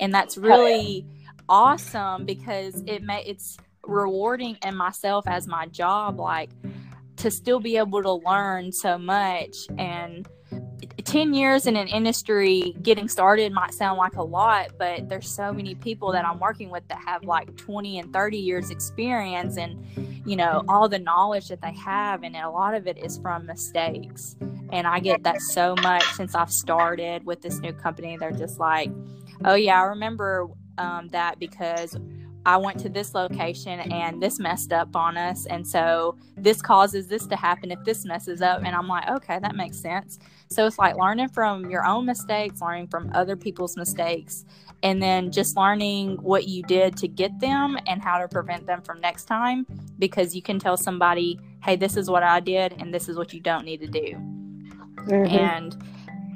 and 0.00 0.12
that's 0.12 0.36
really 0.36 1.06
awesome 1.48 2.24
because 2.24 2.82
it 2.86 3.02
may 3.02 3.22
it's 3.24 3.56
rewarding 3.84 4.58
in 4.64 4.74
myself 4.74 5.26
as 5.28 5.46
my 5.46 5.66
job 5.66 6.18
like 6.18 6.50
to 7.16 7.30
still 7.30 7.60
be 7.60 7.76
able 7.76 8.02
to 8.02 8.12
learn 8.12 8.72
so 8.72 8.98
much 8.98 9.56
and 9.78 10.28
10 11.06 11.34
years 11.34 11.66
in 11.66 11.76
an 11.76 11.86
industry 11.86 12.74
getting 12.82 13.08
started 13.08 13.52
might 13.52 13.72
sound 13.72 13.96
like 13.96 14.16
a 14.16 14.22
lot, 14.22 14.72
but 14.76 15.08
there's 15.08 15.30
so 15.30 15.52
many 15.52 15.76
people 15.76 16.10
that 16.12 16.26
I'm 16.26 16.40
working 16.40 16.68
with 16.68 16.86
that 16.88 16.98
have 16.98 17.22
like 17.24 17.56
20 17.56 18.00
and 18.00 18.12
30 18.12 18.36
years 18.36 18.70
experience 18.70 19.56
and 19.56 19.84
you 20.26 20.34
know 20.34 20.64
all 20.68 20.88
the 20.88 20.98
knowledge 20.98 21.46
that 21.48 21.62
they 21.62 21.72
have 21.74 22.24
and 22.24 22.34
a 22.34 22.50
lot 22.50 22.74
of 22.74 22.88
it 22.88 22.98
is 22.98 23.18
from 23.18 23.46
mistakes. 23.46 24.36
And 24.72 24.84
I 24.84 24.98
get 24.98 25.22
that 25.22 25.40
so 25.40 25.76
much 25.76 26.02
since 26.14 26.34
I've 26.34 26.50
started 26.50 27.24
with 27.24 27.40
this 27.40 27.60
new 27.60 27.72
company. 27.72 28.16
They're 28.16 28.32
just 28.32 28.58
like, 28.58 28.90
"Oh 29.44 29.54
yeah, 29.54 29.80
I 29.80 29.84
remember 29.84 30.48
um, 30.76 31.08
that 31.08 31.38
because 31.38 31.96
I 32.46 32.56
went 32.56 32.78
to 32.78 32.88
this 32.88 33.12
location 33.12 33.80
and 33.92 34.22
this 34.22 34.38
messed 34.38 34.72
up 34.72 34.94
on 34.94 35.16
us. 35.16 35.46
And 35.46 35.66
so 35.66 36.16
this 36.36 36.62
causes 36.62 37.08
this 37.08 37.26
to 37.26 37.34
happen 37.34 37.72
if 37.72 37.82
this 37.84 38.04
messes 38.04 38.40
up. 38.40 38.62
And 38.64 38.68
I'm 38.68 38.86
like, 38.86 39.08
okay, 39.08 39.40
that 39.40 39.56
makes 39.56 39.76
sense. 39.76 40.20
So 40.48 40.64
it's 40.64 40.78
like 40.78 40.96
learning 40.96 41.30
from 41.30 41.68
your 41.68 41.84
own 41.84 42.06
mistakes, 42.06 42.60
learning 42.60 42.86
from 42.86 43.10
other 43.14 43.34
people's 43.34 43.76
mistakes, 43.76 44.44
and 44.84 45.02
then 45.02 45.32
just 45.32 45.56
learning 45.56 46.18
what 46.22 46.46
you 46.46 46.62
did 46.62 46.96
to 46.98 47.08
get 47.08 47.36
them 47.40 47.76
and 47.88 48.00
how 48.00 48.18
to 48.18 48.28
prevent 48.28 48.64
them 48.64 48.80
from 48.80 49.00
next 49.00 49.24
time 49.24 49.66
because 49.98 50.36
you 50.36 50.40
can 50.40 50.60
tell 50.60 50.76
somebody, 50.76 51.40
hey, 51.64 51.74
this 51.74 51.96
is 51.96 52.08
what 52.08 52.22
I 52.22 52.38
did 52.38 52.74
and 52.78 52.94
this 52.94 53.08
is 53.08 53.16
what 53.16 53.34
you 53.34 53.40
don't 53.40 53.64
need 53.64 53.80
to 53.80 53.88
do. 53.88 54.14
Mm-hmm. 55.08 55.34
And 55.34 55.76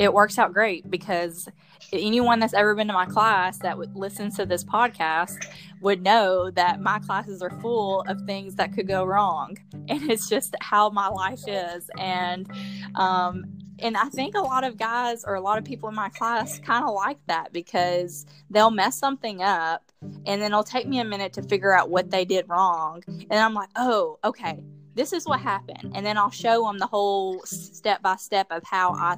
it 0.01 0.15
works 0.15 0.39
out 0.39 0.55
great 0.55 0.91
because 0.91 1.47
anyone 1.93 2.41
that's 2.41 2.55
ever 2.55 2.75
been 2.75 2.87
to 2.87 2.93
my 2.95 3.05
class 3.05 3.59
that 3.59 3.77
would 3.77 3.95
listen 3.95 4.31
to 4.31 4.47
this 4.47 4.65
podcast 4.65 5.37
would 5.83 6.03
know 6.03 6.51
that 6.51 6.81
my 6.81 6.99
classes 7.01 7.43
are 7.43 7.51
full 7.61 8.01
of 8.09 8.19
things 8.23 8.55
that 8.55 8.73
could 8.73 8.89
go 8.89 9.05
wrong 9.05 9.59
and 9.89 10.11
it's 10.11 10.27
just 10.27 10.57
how 10.63 10.89
my 10.89 11.07
life 11.07 11.43
is 11.47 11.91
and 11.99 12.51
um 12.95 13.45
and 13.83 13.97
I 13.97 14.05
think 14.11 14.35
a 14.35 14.41
lot 14.41 14.65
of 14.65 14.77
guys 14.77 15.25
or 15.25 15.35
a 15.35 15.41
lot 15.41 15.57
of 15.59 15.65
people 15.65 15.89
in 15.89 15.95
my 15.95 16.11
class 16.11 16.59
kind 16.59 16.85
of 16.85 16.95
like 16.95 17.19
that 17.29 17.51
because 17.53 18.27
they'll 18.51 18.71
mess 18.71 18.99
something 18.99 19.43
up 19.43 19.83
and 20.03 20.43
then 20.43 20.53
it'll 20.53 20.65
take 20.65 20.87
me 20.87 21.01
a 21.01 21.05
minute 21.05 21.33
to 21.35 21.43
figure 21.43 21.73
out 21.75 21.89
what 21.89 22.11
they 22.11 22.27
did 22.27 22.47
wrong. 22.47 23.03
And 23.09 23.33
I'm 23.33 23.55
like, 23.55 23.71
oh, 23.77 24.19
okay, 24.23 24.63
this 24.97 25.15
is 25.15 25.25
what 25.25 25.41
happened. 25.41 25.93
And 25.95 26.05
then 26.05 26.19
I'll 26.19 26.31
show 26.31 26.67
them 26.67 26.77
the 26.77 26.87
whole 26.87 27.41
step 27.47 28.03
by 28.03 28.17
step 28.17 28.49
of 28.51 28.63
how 28.65 28.93
I 28.93 29.17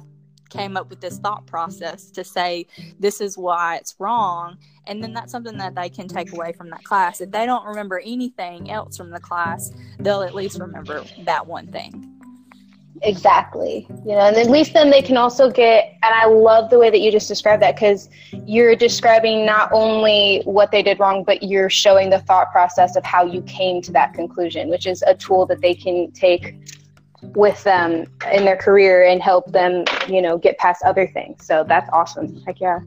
came 0.53 0.77
up 0.77 0.89
with 0.89 1.01
this 1.01 1.17
thought 1.19 1.45
process 1.45 2.09
to 2.11 2.23
say 2.23 2.65
this 2.99 3.19
is 3.21 3.37
why 3.37 3.75
it's 3.75 3.95
wrong 3.99 4.57
and 4.87 5.01
then 5.01 5.13
that's 5.13 5.31
something 5.31 5.57
that 5.57 5.75
they 5.75 5.89
can 5.89 6.07
take 6.07 6.31
away 6.33 6.53
from 6.53 6.69
that 6.69 6.83
class 6.83 7.21
if 7.21 7.31
they 7.31 7.45
don't 7.45 7.65
remember 7.65 7.99
anything 8.05 8.69
else 8.69 8.95
from 8.97 9.09
the 9.09 9.19
class 9.19 9.71
they'll 9.99 10.21
at 10.21 10.35
least 10.35 10.59
remember 10.59 11.03
that 11.25 11.45
one 11.45 11.67
thing 11.67 12.13
Exactly. 13.03 13.85
You 14.05 14.13
know, 14.13 14.19
and 14.19 14.37
at 14.37 14.49
least 14.49 14.73
then 14.73 14.89
they 14.89 15.01
can 15.01 15.17
also 15.17 15.49
get, 15.49 15.97
and 16.03 16.13
I 16.15 16.25
love 16.25 16.69
the 16.69 16.79
way 16.79 16.89
that 16.89 16.99
you 16.99 17.11
just 17.11 17.27
described 17.27 17.61
that 17.61 17.75
because 17.75 18.09
you're 18.45 18.75
describing 18.75 19.45
not 19.45 19.69
only 19.73 20.41
what 20.45 20.71
they 20.71 20.81
did 20.81 20.99
wrong, 20.99 21.23
but 21.23 21.43
you're 21.43 21.69
showing 21.69 22.09
the 22.09 22.19
thought 22.19 22.51
process 22.51 22.95
of 22.95 23.03
how 23.03 23.25
you 23.25 23.41
came 23.41 23.81
to 23.81 23.91
that 23.91 24.13
conclusion, 24.13 24.69
which 24.69 24.87
is 24.87 25.03
a 25.05 25.15
tool 25.15 25.45
that 25.47 25.59
they 25.59 25.73
can 25.73 26.11
take 26.11 26.55
with 27.35 27.63
them 27.63 28.05
in 28.31 28.45
their 28.45 28.57
career 28.57 29.05
and 29.05 29.21
help 29.21 29.51
them, 29.51 29.85
you 30.07 30.21
know, 30.21 30.37
get 30.37 30.57
past 30.57 30.83
other 30.83 31.07
things. 31.07 31.45
So 31.45 31.63
that's 31.67 31.89
awesome. 31.91 32.41
Heck 32.43 32.59
yeah. 32.59 32.79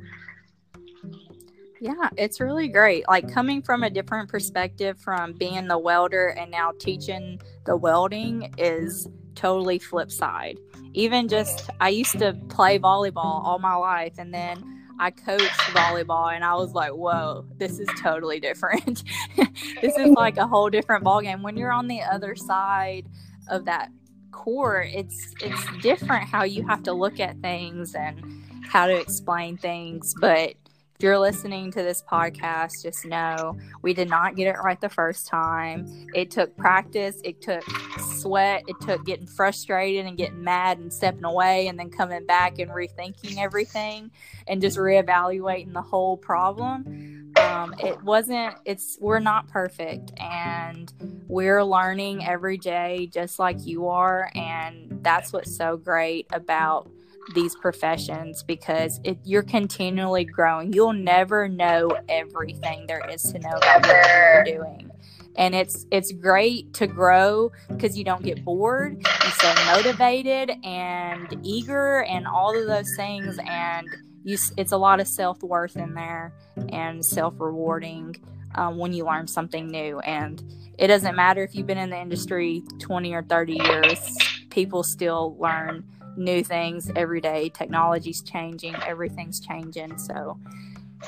Yeah, 1.80 2.08
it's 2.16 2.40
really 2.40 2.68
great. 2.68 3.06
Like 3.06 3.30
coming 3.30 3.60
from 3.60 3.82
a 3.82 3.90
different 3.90 4.30
perspective 4.30 4.98
from 4.98 5.34
being 5.34 5.68
the 5.68 5.78
welder 5.78 6.28
and 6.28 6.50
now 6.50 6.72
teaching 6.78 7.40
the 7.64 7.76
welding 7.76 8.52
is 8.56 9.08
totally 9.34 9.78
flip 9.78 10.10
side. 10.10 10.58
Even 10.94 11.28
just, 11.28 11.68
I 11.78 11.90
used 11.90 12.18
to 12.18 12.32
play 12.48 12.78
volleyball 12.78 13.44
all 13.44 13.58
my 13.58 13.74
life 13.74 14.14
and 14.18 14.32
then 14.32 14.76
I 14.98 15.10
coached 15.10 15.60
volleyball 15.74 16.34
and 16.34 16.42
I 16.42 16.54
was 16.54 16.72
like, 16.72 16.92
whoa, 16.92 17.44
this 17.58 17.78
is 17.78 17.88
totally 18.00 18.40
different. 18.40 19.02
this 19.36 19.96
is 19.98 20.08
like 20.12 20.38
a 20.38 20.46
whole 20.46 20.70
different 20.70 21.04
ballgame. 21.04 21.42
When 21.42 21.58
you're 21.58 21.72
on 21.72 21.86
the 21.86 22.00
other 22.00 22.34
side 22.34 23.06
of 23.48 23.66
that 23.66 23.90
court, 24.36 24.88
it's 24.92 25.34
it's 25.40 25.64
different 25.82 26.24
how 26.24 26.44
you 26.44 26.64
have 26.66 26.82
to 26.84 26.92
look 26.92 27.18
at 27.18 27.40
things 27.40 27.94
and 27.94 28.22
how 28.68 28.86
to 28.86 28.94
explain 28.94 29.56
things. 29.56 30.14
But 30.20 30.50
if 30.96 31.02
you're 31.02 31.18
listening 31.18 31.70
to 31.72 31.82
this 31.82 32.02
podcast, 32.02 32.82
just 32.82 33.04
know 33.04 33.56
we 33.82 33.92
did 33.92 34.08
not 34.08 34.36
get 34.36 34.46
it 34.46 34.58
right 34.62 34.80
the 34.80 34.88
first 34.88 35.26
time. 35.26 36.06
It 36.14 36.30
took 36.30 36.56
practice, 36.56 37.20
it 37.24 37.40
took 37.40 37.64
sweat, 37.98 38.62
it 38.66 38.76
took 38.80 39.04
getting 39.04 39.26
frustrated 39.26 40.06
and 40.06 40.16
getting 40.16 40.42
mad 40.44 40.78
and 40.78 40.92
stepping 40.92 41.24
away 41.24 41.68
and 41.68 41.78
then 41.78 41.90
coming 41.90 42.24
back 42.24 42.58
and 42.58 42.70
rethinking 42.70 43.38
everything 43.38 44.10
and 44.46 44.60
just 44.60 44.78
reevaluating 44.78 45.72
the 45.72 45.82
whole 45.82 46.16
problem. 46.16 47.25
Um, 47.38 47.74
it 47.78 48.02
wasn't, 48.02 48.56
it's, 48.64 48.98
we're 49.00 49.20
not 49.20 49.48
perfect 49.48 50.12
and 50.18 50.92
we're 51.28 51.62
learning 51.62 52.24
every 52.24 52.58
day 52.58 53.08
just 53.12 53.38
like 53.38 53.64
you 53.66 53.88
are. 53.88 54.30
And 54.34 54.98
that's 55.02 55.32
what's 55.32 55.56
so 55.56 55.76
great 55.76 56.26
about 56.32 56.90
these 57.34 57.54
professions 57.56 58.42
because 58.42 59.00
you're 59.24 59.42
continually 59.42 60.24
growing. 60.24 60.72
You'll 60.72 60.92
never 60.92 61.48
know 61.48 61.90
everything 62.08 62.86
there 62.86 63.02
is 63.10 63.22
to 63.32 63.38
know 63.38 63.56
about 63.56 63.86
what 63.86 64.06
you're 64.06 64.44
doing. 64.44 64.90
And 65.38 65.54
it's 65.54 65.86
it's 65.90 66.12
great 66.12 66.72
to 66.74 66.86
grow 66.86 67.52
because 67.68 67.98
you 67.98 68.04
don't 68.04 68.22
get 68.22 68.42
bored. 68.42 68.96
You 68.96 69.30
stay 69.32 69.54
motivated 69.66 70.52
and 70.64 71.38
eager 71.42 72.04
and 72.04 72.26
all 72.26 72.58
of 72.58 72.66
those 72.66 72.94
things. 72.96 73.38
And 73.46 73.86
you, 74.26 74.36
it's 74.56 74.72
a 74.72 74.76
lot 74.76 74.98
of 74.98 75.06
self 75.06 75.40
worth 75.40 75.76
in 75.76 75.94
there 75.94 76.34
and 76.70 77.04
self 77.04 77.34
rewarding 77.38 78.16
um, 78.56 78.76
when 78.76 78.92
you 78.92 79.04
learn 79.04 79.28
something 79.28 79.68
new. 79.68 80.00
And 80.00 80.42
it 80.78 80.88
doesn't 80.88 81.14
matter 81.14 81.44
if 81.44 81.54
you've 81.54 81.68
been 81.68 81.78
in 81.78 81.90
the 81.90 81.98
industry 81.98 82.64
20 82.80 83.14
or 83.14 83.22
30 83.22 83.52
years, 83.52 84.18
people 84.50 84.82
still 84.82 85.36
learn 85.38 85.84
new 86.16 86.42
things 86.42 86.90
every 86.96 87.20
day. 87.20 87.50
Technology's 87.50 88.20
changing, 88.20 88.74
everything's 88.84 89.38
changing. 89.38 89.96
So 89.96 90.40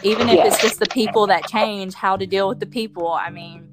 even 0.05 0.29
if 0.29 0.37
yeah. 0.37 0.47
it's 0.47 0.63
just 0.63 0.79
the 0.79 0.87
people 0.87 1.27
that 1.27 1.49
change, 1.49 1.95
how 1.95 2.17
to 2.17 2.25
deal 2.25 2.49
with 2.49 2.61
the 2.61 2.67
people, 2.67 3.09
I 3.11 3.31
mean, 3.31 3.69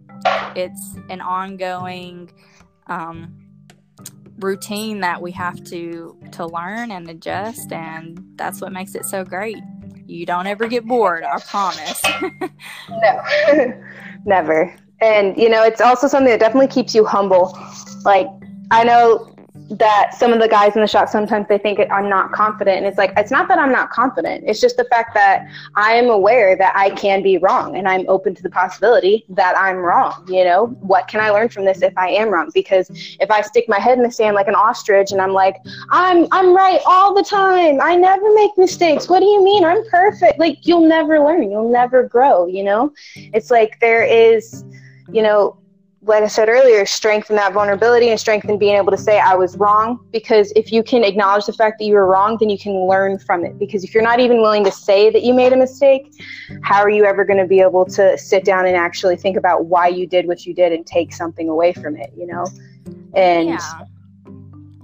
it's 0.55 0.97
an 1.09 1.21
ongoing 1.21 2.31
um, 2.87 3.44
routine 4.39 4.99
that 4.99 5.21
we 5.21 5.31
have 5.31 5.63
to 5.65 6.17
to 6.31 6.45
learn 6.45 6.91
and 6.91 7.09
adjust, 7.09 7.71
and 7.71 8.23
that's 8.35 8.61
what 8.61 8.71
makes 8.71 8.95
it 8.95 9.05
so 9.05 9.23
great. 9.23 9.57
You 10.07 10.25
don't 10.25 10.47
ever 10.47 10.67
get 10.67 10.85
bored, 10.85 11.23
I 11.23 11.39
promise. 11.39 12.01
no, 12.89 13.81
never. 14.25 14.75
And 15.01 15.37
you 15.37 15.49
know, 15.49 15.63
it's 15.63 15.81
also 15.81 16.07
something 16.07 16.31
that 16.31 16.39
definitely 16.39 16.67
keeps 16.67 16.93
you 16.95 17.05
humble. 17.05 17.57
Like 18.03 18.27
I 18.71 18.83
know 18.83 19.34
that 19.69 20.13
some 20.13 20.31
of 20.31 20.39
the 20.39 20.47
guys 20.47 20.75
in 20.75 20.81
the 20.81 20.87
shop 20.87 21.09
sometimes 21.09 21.47
they 21.47 21.57
think 21.57 21.79
I'm 21.91 22.09
not 22.09 22.31
confident. 22.31 22.77
And 22.77 22.85
it's 22.85 22.97
like 22.97 23.13
it's 23.17 23.31
not 23.31 23.47
that 23.47 23.57
I'm 23.57 23.71
not 23.71 23.89
confident. 23.89 24.43
It's 24.45 24.61
just 24.61 24.77
the 24.77 24.85
fact 24.85 25.13
that 25.15 25.47
I 25.75 25.93
am 25.93 26.09
aware 26.09 26.55
that 26.55 26.75
I 26.75 26.91
can 26.91 27.23
be 27.23 27.37
wrong 27.37 27.75
and 27.75 27.87
I'm 27.87 28.05
open 28.07 28.35
to 28.35 28.43
the 28.43 28.49
possibility 28.49 29.25
that 29.29 29.57
I'm 29.57 29.77
wrong 29.77 30.25
you 30.27 30.43
know? 30.43 30.67
What 30.81 31.07
can 31.07 31.19
I 31.19 31.29
learn 31.29 31.49
from 31.49 31.65
this 31.65 31.81
if 31.81 31.97
I 31.97 32.09
am 32.09 32.29
wrong? 32.29 32.49
Because 32.53 32.89
if 33.19 33.29
I 33.31 33.41
stick 33.41 33.65
my 33.67 33.79
head 33.79 33.97
in 33.97 34.03
the 34.03 34.11
sand 34.11 34.35
like 34.35 34.47
an 34.47 34.55
ostrich 34.55 35.11
and 35.11 35.21
I'm 35.21 35.33
like 35.33 35.57
I'm 35.89 36.27
I'm 36.31 36.55
right 36.55 36.81
all 36.85 37.13
the 37.13 37.23
time. 37.23 37.81
I 37.81 37.95
never 37.95 38.33
make 38.33 38.51
mistakes. 38.57 39.09
What 39.09 39.19
do 39.19 39.25
you 39.25 39.43
mean? 39.43 39.63
I'm 39.63 39.83
perfect. 39.89 40.39
Like 40.39 40.65
you'll 40.65 40.87
never 40.87 41.19
learn. 41.19 41.51
You'll 41.51 41.71
never 41.71 42.03
grow 42.03 42.45
you 42.47 42.63
know? 42.63 42.93
It's 43.15 43.49
like 43.49 43.79
there 43.79 44.03
is 44.03 44.63
you 45.11 45.21
know 45.21 45.57
like 46.07 46.23
I 46.23 46.27
said 46.27 46.49
earlier, 46.49 46.85
strengthen 46.85 47.35
that 47.37 47.53
vulnerability 47.53 48.09
and 48.09 48.19
strengthen 48.19 48.57
being 48.57 48.75
able 48.75 48.91
to 48.91 48.97
say 48.97 49.19
I 49.19 49.35
was 49.35 49.57
wrong. 49.57 50.05
Because 50.11 50.53
if 50.55 50.71
you 50.71 50.83
can 50.83 51.03
acknowledge 51.03 51.45
the 51.45 51.53
fact 51.53 51.79
that 51.79 51.85
you 51.85 51.95
were 51.95 52.05
wrong, 52.05 52.37
then 52.39 52.49
you 52.49 52.57
can 52.57 52.87
learn 52.87 53.17
from 53.17 53.43
it. 53.43 53.57
Because 53.57 53.83
if 53.83 53.93
you're 53.93 54.03
not 54.03 54.19
even 54.19 54.41
willing 54.41 54.63
to 54.65 54.71
say 54.71 55.09
that 55.09 55.23
you 55.23 55.33
made 55.33 55.51
a 55.51 55.57
mistake, 55.57 56.13
how 56.63 56.81
are 56.81 56.89
you 56.89 57.05
ever 57.05 57.25
going 57.25 57.39
to 57.39 57.47
be 57.47 57.59
able 57.59 57.85
to 57.85 58.17
sit 58.17 58.45
down 58.45 58.67
and 58.67 58.75
actually 58.75 59.15
think 59.15 59.35
about 59.35 59.65
why 59.65 59.87
you 59.87 60.05
did 60.05 60.27
what 60.27 60.45
you 60.45 60.53
did 60.53 60.71
and 60.71 60.85
take 60.85 61.11
something 61.13 61.49
away 61.49 61.73
from 61.73 61.97
it, 61.97 62.11
you 62.15 62.27
know? 62.27 62.45
And 63.15 63.49
yeah. 63.49 63.85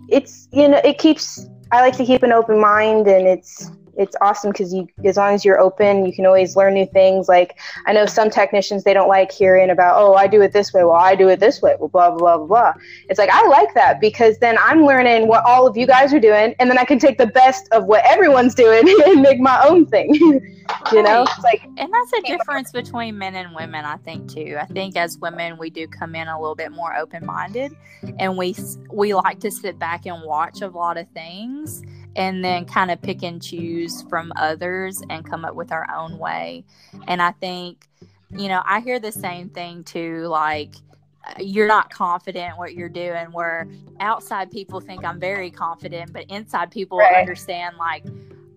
it's, 0.10 0.47
you 0.51 0.69
know, 0.69 0.81
it 0.84 0.97
keeps, 0.97 1.47
I 1.71 1.81
like 1.81 1.95
to 1.97 2.05
keep 2.05 2.23
an 2.23 2.31
open 2.31 2.60
mind 2.60 3.07
and 3.07 3.27
it's, 3.27 3.69
it's 4.02 4.16
awesome 4.22 4.52
because 4.52 4.74
you 4.74 4.88
as 5.06 5.18
long 5.18 5.34
as 5.34 5.46
you're 5.46 5.60
open 5.60 6.06
you 6.06 6.14
can 6.14 6.26
always 6.26 6.56
learn 6.56 6.74
new 6.74 6.86
things. 6.88 7.30
Like 7.30 7.60
i 7.86 7.94
know 7.94 8.06
some 8.06 8.30
technicians 8.30 8.84
they 8.84 8.94
don't 8.94 9.08
like 9.08 9.32
hearing 9.32 9.70
about 9.70 9.96
oh 9.98 10.16
i 10.16 10.28
do 10.28 10.42
it 10.42 10.52
this 10.52 10.74
way. 10.74 10.84
Well 10.84 10.96
i 10.96 11.16
do 11.16 11.30
it 11.30 11.40
this 11.40 11.62
way. 11.62 11.76
Well 11.80 11.90
blah 11.90 12.12
blah 12.12 12.38
blah 12.38 12.48
blah. 12.48 12.74
It's 13.10 13.20
like 13.20 13.30
i 13.32 13.46
like 13.48 13.74
that 13.76 14.02
because 14.02 14.38
then 14.40 14.58
i'm 14.60 14.86
learning 14.86 15.28
what 15.28 15.46
all 15.46 15.68
of 15.68 15.78
you 15.78 15.88
guys 15.88 16.14
are 16.14 16.20
doing 16.20 16.56
and 16.60 16.70
then 16.70 16.78
i 16.78 16.84
can 16.84 17.00
take 17.00 17.18
the 17.18 17.28
best 17.28 17.68
of 17.72 17.86
what 17.86 18.04
everyone's 18.06 18.56
doing 18.56 18.84
and 19.06 19.22
make 19.22 19.40
my 19.40 19.64
own 19.68 19.86
thing. 19.86 20.48
You 20.94 21.04
know? 21.04 21.24
It's 21.24 21.44
like 21.44 21.66
and 21.76 21.92
that's 21.94 22.14
a 22.14 22.22
difference 22.22 22.72
between 22.72 23.18
men 23.18 23.36
and 23.36 23.54
women 23.54 23.84
i 23.84 23.98
think 23.98 24.32
too. 24.32 24.58
I 24.58 24.66
think 24.66 24.96
as 24.96 25.18
women 25.18 25.58
we 25.58 25.70
do 25.70 25.86
come 25.86 26.16
in 26.16 26.30
a 26.30 26.40
little 26.40 26.56
bit 26.56 26.72
more 26.72 26.96
open-minded 26.96 27.76
and 28.20 28.38
we 28.38 28.56
we 28.90 29.14
like 29.14 29.40
to 29.42 29.52
sit 29.52 29.78
back 29.78 30.06
and 30.06 30.24
watch 30.24 30.62
a 30.62 30.68
lot 30.68 30.98
of 30.98 31.10
things 31.10 31.84
and 32.15 32.43
then 32.43 32.65
mm-hmm. 32.65 32.74
kind 32.74 32.91
of 32.91 33.02
pick 33.02 33.24
and 33.24 33.41
choose 33.41 34.04
from 34.04 34.34
others 34.36 35.02
and 35.10 35.26
come 35.26 35.45
up 35.45 35.56
with 35.56 35.71
our 35.71 35.88
own 35.93 36.17
way. 36.17 36.63
And 37.08 37.21
I 37.21 37.32
think, 37.32 37.88
you 38.30 38.47
know, 38.47 38.62
I 38.65 38.82
hear 38.82 39.00
the 39.00 39.12
same 39.12 39.50
thing 39.50 39.84
too, 39.84 40.28
like, 40.28 40.76
uh, 41.24 41.34
you're 41.39 41.67
not 41.67 41.91
confident 41.91 42.58
what 42.58 42.74
you're 42.74 42.89
doing 42.89 43.28
where 43.32 43.67
outside 44.00 44.50
people 44.50 44.80
think 44.80 45.06
i'm 45.06 45.19
very 45.19 45.52
confident 45.52 46.12
but 46.12 46.26
inside 46.32 46.71
people 46.71 46.97
right. 46.97 47.13
understand 47.13 47.78
like 47.78 48.04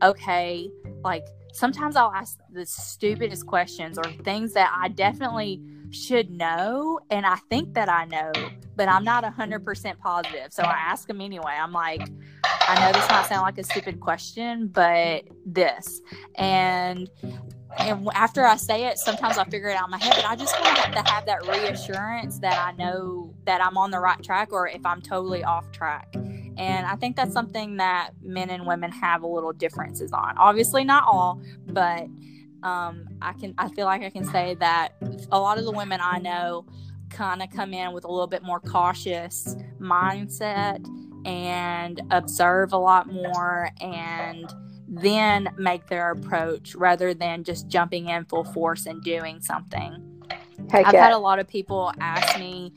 okay 0.03 0.71
like 1.03 1.27
sometimes 1.53 1.95
i'll 1.95 2.13
ask 2.13 2.39
the 2.55 2.65
stupidest 2.65 3.47
questions 3.47 3.99
or 3.99 4.05
things 4.23 4.55
that 4.55 4.75
i 4.75 4.89
definitely 4.89 5.61
should 5.91 6.31
know 6.31 6.99
and 7.11 7.27
i 7.27 7.37
think 7.51 7.75
that 7.75 7.91
i 7.91 8.07
know 8.07 8.33
but 8.77 8.89
i'm 8.89 9.05
not 9.05 9.25
100% 9.25 9.99
positive 9.99 10.53
so 10.53 10.63
i 10.63 10.73
ask 10.73 11.07
them 11.09 11.21
anyway 11.21 11.57
i'm 11.61 11.73
like 11.73 12.09
I 12.67 12.81
know 12.81 12.99
this 12.99 13.09
might 13.11 13.27
sound 13.27 13.43
like 13.43 13.59
a 13.59 13.65
stupid 13.65 14.01
question, 14.01 14.69
but 14.69 15.25
this. 15.45 16.01
And 16.37 17.11
and 17.77 18.09
after 18.15 18.45
I 18.45 18.57
say 18.57 18.87
it, 18.87 18.99
sometimes 18.99 19.37
I 19.37 19.45
figure 19.45 19.69
it 19.69 19.77
out 19.77 19.87
in 19.87 19.91
my 19.91 19.99
head, 19.99 20.15
but 20.15 20.25
I 20.25 20.37
just 20.37 20.59
want 20.61 20.77
to 20.95 21.03
have 21.11 21.27
that 21.27 21.47
reassurance 21.47 22.39
that 22.39 22.59
I 22.59 22.73
know 22.73 23.35
that 23.47 23.61
I'm 23.61 23.77
on 23.77 23.91
the 23.91 23.99
right 23.99 24.23
track 24.23 24.53
or 24.53 24.69
if 24.69 24.85
I'm 24.87 25.03
totally 25.03 25.43
off 25.43 25.71
track. 25.73 26.15
And 26.15 26.87
I 26.87 26.95
think 26.95 27.17
that's 27.17 27.33
something 27.33 27.79
that 27.79 28.11
men 28.23 28.49
and 28.49 28.65
women 28.65 28.93
have 28.93 29.25
a 29.25 29.27
little 29.27 29.53
differences 29.53 30.13
on. 30.13 30.39
Obviously, 30.39 30.85
not 30.85 31.03
all, 31.05 31.43
but 31.67 32.07
um, 32.63 33.09
I 33.21 33.33
can. 33.39 33.55
I 33.59 33.69
feel 33.71 33.87
like 33.87 34.03
I 34.03 34.11
can 34.11 34.25
say 34.25 34.55
that 34.61 34.93
a 35.31 35.39
lot 35.39 35.59
of 35.59 35.65
the 35.65 35.73
women 35.73 36.01
I 36.03 36.19
know 36.19 36.65
kind 37.15 37.43
of 37.43 37.51
come 37.51 37.73
in 37.73 37.93
with 37.93 38.05
a 38.05 38.11
little 38.11 38.27
bit 38.27 38.43
more 38.43 38.61
cautious 38.61 39.57
mindset 39.81 40.85
and 41.25 42.03
observe 42.11 42.73
a 42.73 42.79
lot 42.79 43.11
more 43.11 43.71
and 43.81 44.53
then 44.87 45.49
make 45.57 45.87
their 45.87 46.11
approach 46.11 46.75
rather 46.75 47.15
than 47.15 47.45
just 47.45 47.69
jumping 47.69 48.09
in 48.09 48.25
full 48.27 48.45
force 48.45 48.87
and 48.87 49.03
doing 49.03 49.41
something. 49.41 50.23
Heck 50.71 50.87
I've 50.87 50.95
yeah. 50.95 51.05
had 51.05 51.13
a 51.13 51.19
lot 51.19 51.39
of 51.39 51.49
people 51.49 51.93
ask 52.01 52.39
me 52.39 52.73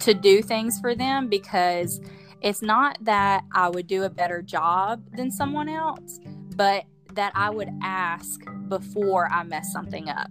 to 0.00 0.14
do 0.14 0.42
things 0.42 0.80
for 0.80 0.94
them 0.94 1.28
because 1.28 2.00
it's 2.40 2.62
not 2.62 2.98
that 3.02 3.44
I 3.52 3.68
would 3.68 3.86
do 3.86 4.02
a 4.02 4.10
better 4.10 4.42
job 4.42 5.04
than 5.16 5.30
someone 5.30 5.68
else, 5.68 6.18
but 6.56 6.84
that 7.12 7.32
I 7.34 7.50
would 7.50 7.70
ask 7.82 8.40
before 8.68 9.28
I 9.30 9.44
mess 9.44 9.72
something 9.72 10.08
up. 10.08 10.30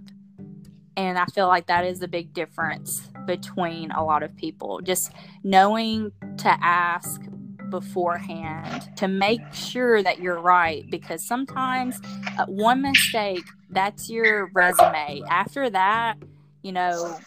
And 0.97 1.17
I 1.17 1.25
feel 1.25 1.47
like 1.47 1.67
that 1.67 1.85
is 1.85 2.01
a 2.01 2.07
big 2.07 2.33
difference 2.33 3.10
between 3.25 3.91
a 3.91 4.03
lot 4.03 4.23
of 4.23 4.35
people. 4.35 4.81
Just 4.81 5.11
knowing 5.43 6.11
to 6.37 6.49
ask 6.61 7.21
beforehand 7.69 8.89
to 8.97 9.07
make 9.07 9.41
sure 9.53 10.03
that 10.03 10.19
you're 10.19 10.41
right 10.41 10.83
because 10.91 11.25
sometimes 11.25 11.99
uh, 12.37 12.45
one 12.45 12.81
mistake 12.81 13.43
that's 13.69 14.09
your 14.09 14.51
resume. 14.53 15.23
After 15.29 15.69
that 15.69 16.17
you 16.61 16.71
know 16.71 17.17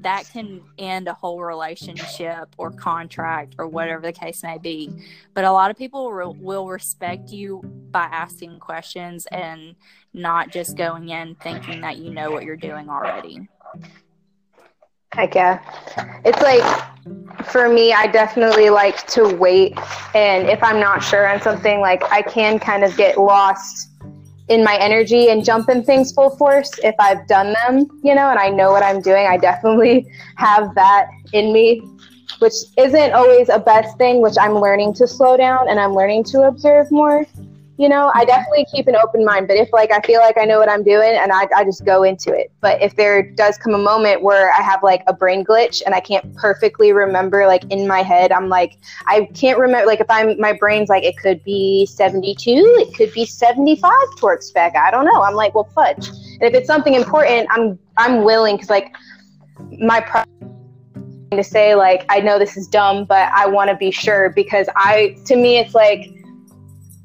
that 0.00 0.28
can 0.32 0.62
end 0.78 1.08
a 1.08 1.14
whole 1.14 1.42
relationship 1.42 2.54
or 2.58 2.70
contract 2.70 3.56
or 3.58 3.66
whatever 3.66 4.02
the 4.02 4.12
case 4.12 4.42
may 4.44 4.58
be. 4.58 4.88
But 5.34 5.44
a 5.44 5.50
lot 5.50 5.70
of 5.70 5.76
people 5.76 6.12
re- 6.12 6.26
will 6.26 6.68
respect 6.68 7.30
you 7.30 7.60
by 7.90 8.04
asking 8.04 8.60
questions 8.60 9.26
and 9.32 9.74
not 10.12 10.52
just 10.52 10.76
going 10.76 11.08
in 11.08 11.34
thinking 11.36 11.80
that 11.80 11.96
you 11.96 12.10
know 12.10 12.30
what 12.30 12.44
you're 12.44 12.56
doing 12.56 12.88
already 12.88 13.48
Heck 15.16 15.34
yeah. 15.34 15.60
It's 16.26 16.42
like 16.42 16.62
for 17.46 17.70
me, 17.70 17.94
I 17.94 18.06
definitely 18.06 18.68
like 18.68 19.06
to 19.08 19.34
wait. 19.34 19.78
And 20.14 20.46
if 20.46 20.62
I'm 20.62 20.78
not 20.78 21.02
sure 21.02 21.26
on 21.26 21.40
something, 21.40 21.80
like 21.80 22.02
I 22.12 22.20
can 22.20 22.58
kind 22.58 22.84
of 22.84 22.94
get 22.98 23.16
lost 23.16 23.88
in 24.48 24.62
my 24.62 24.76
energy 24.76 25.30
and 25.30 25.42
jump 25.42 25.70
in 25.70 25.82
things 25.82 26.12
full 26.12 26.36
force 26.36 26.70
if 26.84 26.94
I've 26.98 27.26
done 27.26 27.54
them, 27.64 27.88
you 28.04 28.14
know, 28.14 28.28
and 28.28 28.38
I 28.38 28.50
know 28.50 28.72
what 28.72 28.82
I'm 28.82 29.00
doing. 29.00 29.26
I 29.26 29.38
definitely 29.38 30.06
have 30.36 30.74
that 30.74 31.08
in 31.32 31.50
me, 31.50 31.80
which 32.40 32.52
isn't 32.76 33.12
always 33.12 33.48
a 33.48 33.58
best 33.58 33.96
thing, 33.96 34.20
which 34.20 34.36
I'm 34.38 34.54
learning 34.54 34.92
to 34.94 35.08
slow 35.08 35.38
down 35.38 35.70
and 35.70 35.80
I'm 35.80 35.94
learning 35.94 36.24
to 36.24 36.42
observe 36.42 36.90
more 36.92 37.24
you 37.78 37.88
know 37.88 38.10
i 38.14 38.24
definitely 38.24 38.66
keep 38.72 38.86
an 38.86 38.96
open 38.96 39.24
mind 39.24 39.46
but 39.46 39.56
if 39.56 39.70
like 39.72 39.90
i 39.90 40.00
feel 40.00 40.20
like 40.20 40.38
i 40.38 40.44
know 40.44 40.58
what 40.58 40.68
i'm 40.68 40.82
doing 40.82 41.14
and 41.14 41.32
I, 41.32 41.46
I 41.54 41.64
just 41.64 41.84
go 41.84 42.02
into 42.02 42.32
it. 42.32 42.50
But 42.60 42.80
if 42.82 42.96
there 42.96 43.22
does 43.22 43.58
come 43.58 43.74
a 43.74 43.78
moment 43.78 44.22
where 44.22 44.50
i 44.52 44.62
have 44.62 44.82
like 44.82 45.02
a 45.06 45.12
brain 45.12 45.44
glitch 45.44 45.82
and 45.84 45.94
i 45.94 46.00
can't 46.00 46.34
perfectly 46.36 46.92
remember 46.92 47.46
like 47.46 47.64
in 47.70 47.86
my 47.86 48.02
head 48.02 48.32
i'm 48.32 48.48
like 48.48 48.78
i 49.06 49.28
can't 49.34 49.58
remember 49.58 49.86
like 49.86 50.00
if 50.00 50.06
i'm 50.08 50.38
my 50.40 50.52
brain's 50.52 50.88
like 50.88 51.04
it 51.04 51.16
could 51.18 51.42
be 51.44 51.86
72 51.86 52.50
it 52.50 52.94
could 52.94 53.12
be 53.12 53.26
75 53.26 53.92
torque 54.16 54.42
spec 54.42 54.74
i 54.76 54.90
don't 54.90 55.04
know. 55.04 55.22
I'm 55.22 55.34
like 55.34 55.54
well 55.54 55.68
fudge. 55.74 56.08
And 56.08 56.42
if 56.42 56.54
it's 56.54 56.66
something 56.66 56.94
important 56.94 57.48
i'm 57.50 57.78
i'm 57.96 58.24
willing 58.24 58.56
because 58.56 58.70
like 58.70 58.94
my 59.78 60.00
pro- 60.00 60.24
to 61.32 61.42
say 61.42 61.74
like 61.74 62.06
i 62.08 62.20
know 62.20 62.38
this 62.38 62.56
is 62.56 62.68
dumb 62.68 63.04
but 63.04 63.30
i 63.34 63.46
want 63.46 63.68
to 63.68 63.76
be 63.76 63.90
sure 63.90 64.30
because 64.30 64.68
i 64.76 65.16
to 65.26 65.34
me 65.36 65.58
it's 65.58 65.74
like 65.74 66.15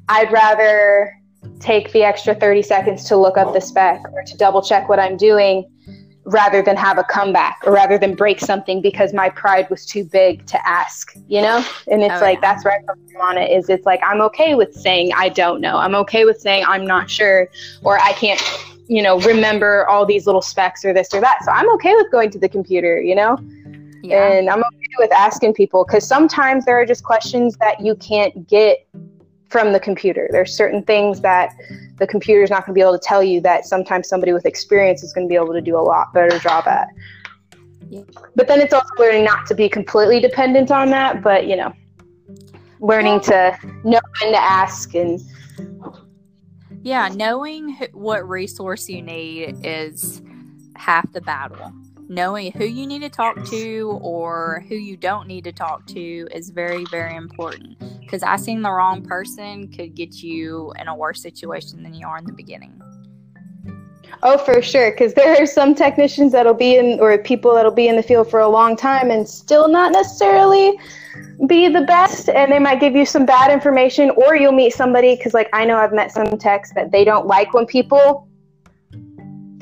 I'd 0.08 0.30
rather 0.32 1.12
take 1.60 1.92
the 1.92 2.02
extra 2.02 2.34
30 2.34 2.62
seconds 2.62 3.04
to 3.04 3.16
look 3.16 3.36
up 3.36 3.52
the 3.52 3.60
spec 3.60 4.02
or 4.12 4.22
to 4.24 4.36
double 4.36 4.62
check 4.62 4.88
what 4.88 4.98
I'm 4.98 5.16
doing 5.16 5.68
rather 6.24 6.62
than 6.62 6.76
have 6.76 6.98
a 6.98 7.04
comeback 7.04 7.60
or 7.64 7.72
rather 7.72 7.98
than 7.98 8.14
break 8.14 8.38
something 8.38 8.80
because 8.80 9.12
my 9.12 9.28
pride 9.28 9.68
was 9.70 9.84
too 9.84 10.04
big 10.04 10.46
to 10.46 10.68
ask, 10.68 11.12
you 11.26 11.40
know? 11.40 11.64
And 11.90 12.02
it's 12.02 12.14
oh, 12.14 12.20
like, 12.20 12.36
yeah. 12.36 12.52
that's 12.52 12.64
where 12.64 12.74
I 12.74 12.82
come 12.84 12.98
on 13.20 13.38
it 13.38 13.50
is 13.50 13.68
it's 13.68 13.84
like, 13.84 14.00
I'm 14.04 14.20
okay 14.22 14.54
with 14.54 14.72
saying 14.74 15.12
I 15.16 15.28
don't 15.28 15.60
know. 15.60 15.78
I'm 15.78 15.94
okay 15.96 16.24
with 16.24 16.40
saying 16.40 16.64
I'm 16.66 16.86
not 16.86 17.10
sure 17.10 17.48
or 17.82 17.98
I 17.98 18.12
can't, 18.12 18.40
you 18.86 19.02
know, 19.02 19.18
remember 19.20 19.86
all 19.88 20.06
these 20.06 20.26
little 20.26 20.42
specs 20.42 20.84
or 20.84 20.92
this 20.92 21.12
or 21.12 21.20
that. 21.20 21.40
So 21.44 21.50
I'm 21.50 21.68
okay 21.74 21.94
with 21.96 22.10
going 22.12 22.30
to 22.30 22.38
the 22.38 22.48
computer, 22.48 23.00
you 23.00 23.16
know? 23.16 23.36
Yeah. 24.02 24.32
And 24.32 24.48
I'm 24.48 24.60
okay 24.60 24.94
with 24.98 25.12
asking 25.12 25.54
people 25.54 25.84
because 25.84 26.06
sometimes 26.06 26.64
there 26.64 26.80
are 26.80 26.86
just 26.86 27.04
questions 27.04 27.56
that 27.58 27.80
you 27.80 27.96
can't 27.96 28.48
get 28.48 28.86
from 29.52 29.72
the 29.72 29.78
computer. 29.78 30.28
There's 30.32 30.56
certain 30.56 30.82
things 30.82 31.20
that 31.20 31.54
the 31.98 32.06
computer 32.06 32.42
is 32.42 32.48
not 32.48 32.64
going 32.64 32.74
to 32.74 32.78
be 32.78 32.80
able 32.80 32.98
to 32.98 33.06
tell 33.06 33.22
you 33.22 33.40
that 33.42 33.66
sometimes 33.66 34.08
somebody 34.08 34.32
with 34.32 34.46
experience 34.46 35.02
is 35.02 35.12
going 35.12 35.28
to 35.28 35.28
be 35.28 35.36
able 35.36 35.52
to 35.52 35.60
do 35.60 35.76
a 35.76 35.84
lot 35.84 36.12
better 36.14 36.38
job 36.38 36.66
at. 36.66 36.88
Yeah. 37.90 38.02
But 38.34 38.48
then 38.48 38.60
it's 38.60 38.72
also 38.72 38.88
learning 38.98 39.24
not 39.24 39.46
to 39.48 39.54
be 39.54 39.68
completely 39.68 40.18
dependent 40.20 40.70
on 40.70 40.88
that, 40.90 41.22
but 41.22 41.46
you 41.46 41.56
know, 41.56 41.72
learning 42.80 43.20
to 43.20 43.56
know 43.84 44.00
when 44.20 44.32
to 44.32 44.42
ask 44.42 44.94
and 44.94 45.20
yeah, 46.82 47.08
knowing 47.14 47.76
what 47.92 48.28
resource 48.28 48.88
you 48.88 49.02
need 49.02 49.54
is 49.62 50.22
half 50.74 51.12
the 51.12 51.20
battle 51.20 51.72
knowing 52.12 52.52
who 52.52 52.64
you 52.64 52.86
need 52.86 53.00
to 53.00 53.08
talk 53.08 53.42
to 53.46 53.98
or 54.02 54.64
who 54.68 54.74
you 54.74 54.96
don't 54.96 55.26
need 55.26 55.44
to 55.44 55.52
talk 55.52 55.86
to 55.86 56.28
is 56.32 56.50
very 56.50 56.84
very 56.90 57.16
important. 57.16 57.78
Because 58.00 58.22
I 58.22 58.32
asking 58.32 58.62
the 58.62 58.70
wrong 58.70 59.02
person 59.02 59.68
could 59.72 59.94
get 59.94 60.22
you 60.22 60.72
in 60.78 60.88
a 60.88 60.94
worse 60.94 61.22
situation 61.22 61.82
than 61.82 61.94
you 61.94 62.06
are 62.06 62.18
in 62.18 62.24
the 62.24 62.32
beginning. 62.32 62.80
Oh 64.22 64.36
for 64.38 64.60
sure 64.60 64.90
because 64.90 65.14
there 65.14 65.40
are 65.40 65.46
some 65.46 65.74
technicians 65.74 66.32
that'll 66.32 66.54
be 66.54 66.76
in 66.76 67.00
or 67.00 67.16
people 67.18 67.54
that'll 67.54 67.72
be 67.72 67.88
in 67.88 67.96
the 67.96 68.02
field 68.02 68.30
for 68.30 68.40
a 68.40 68.48
long 68.48 68.76
time 68.76 69.10
and 69.10 69.28
still 69.28 69.68
not 69.68 69.92
necessarily 69.92 70.78
be 71.46 71.68
the 71.68 71.80
best 71.82 72.28
and 72.28 72.52
they 72.52 72.58
might 72.58 72.78
give 72.80 72.94
you 72.94 73.06
some 73.06 73.26
bad 73.26 73.50
information 73.50 74.10
or 74.10 74.36
you'll 74.36 74.52
meet 74.52 74.72
somebody 74.72 75.16
because 75.16 75.34
like 75.34 75.48
i 75.52 75.64
know 75.64 75.76
i've 75.76 75.92
met 75.92 76.10
some 76.10 76.38
techs 76.38 76.72
that 76.72 76.90
they 76.92 77.04
don't 77.04 77.26
like 77.26 77.52
when 77.52 77.66
people 77.66 78.28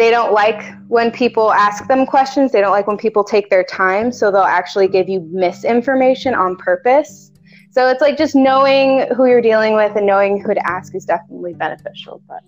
they 0.00 0.10
don't 0.10 0.32
like 0.32 0.62
when 0.88 1.10
people 1.10 1.52
ask 1.52 1.86
them 1.86 2.06
questions. 2.06 2.52
They 2.52 2.62
don't 2.62 2.70
like 2.70 2.86
when 2.86 2.96
people 2.96 3.22
take 3.22 3.50
their 3.50 3.62
time. 3.62 4.10
So 4.10 4.30
they'll 4.30 4.40
actually 4.40 4.88
give 4.88 5.10
you 5.10 5.20
misinformation 5.30 6.32
on 6.32 6.56
purpose. 6.56 7.30
So 7.70 7.86
it's 7.90 8.00
like 8.00 8.16
just 8.16 8.34
knowing 8.34 9.06
who 9.14 9.26
you're 9.26 9.42
dealing 9.42 9.74
with 9.74 9.94
and 9.96 10.06
knowing 10.06 10.40
who 10.40 10.54
to 10.54 10.66
ask 10.66 10.94
is 10.94 11.04
definitely 11.04 11.52
beneficial. 11.52 12.22
But 12.26 12.42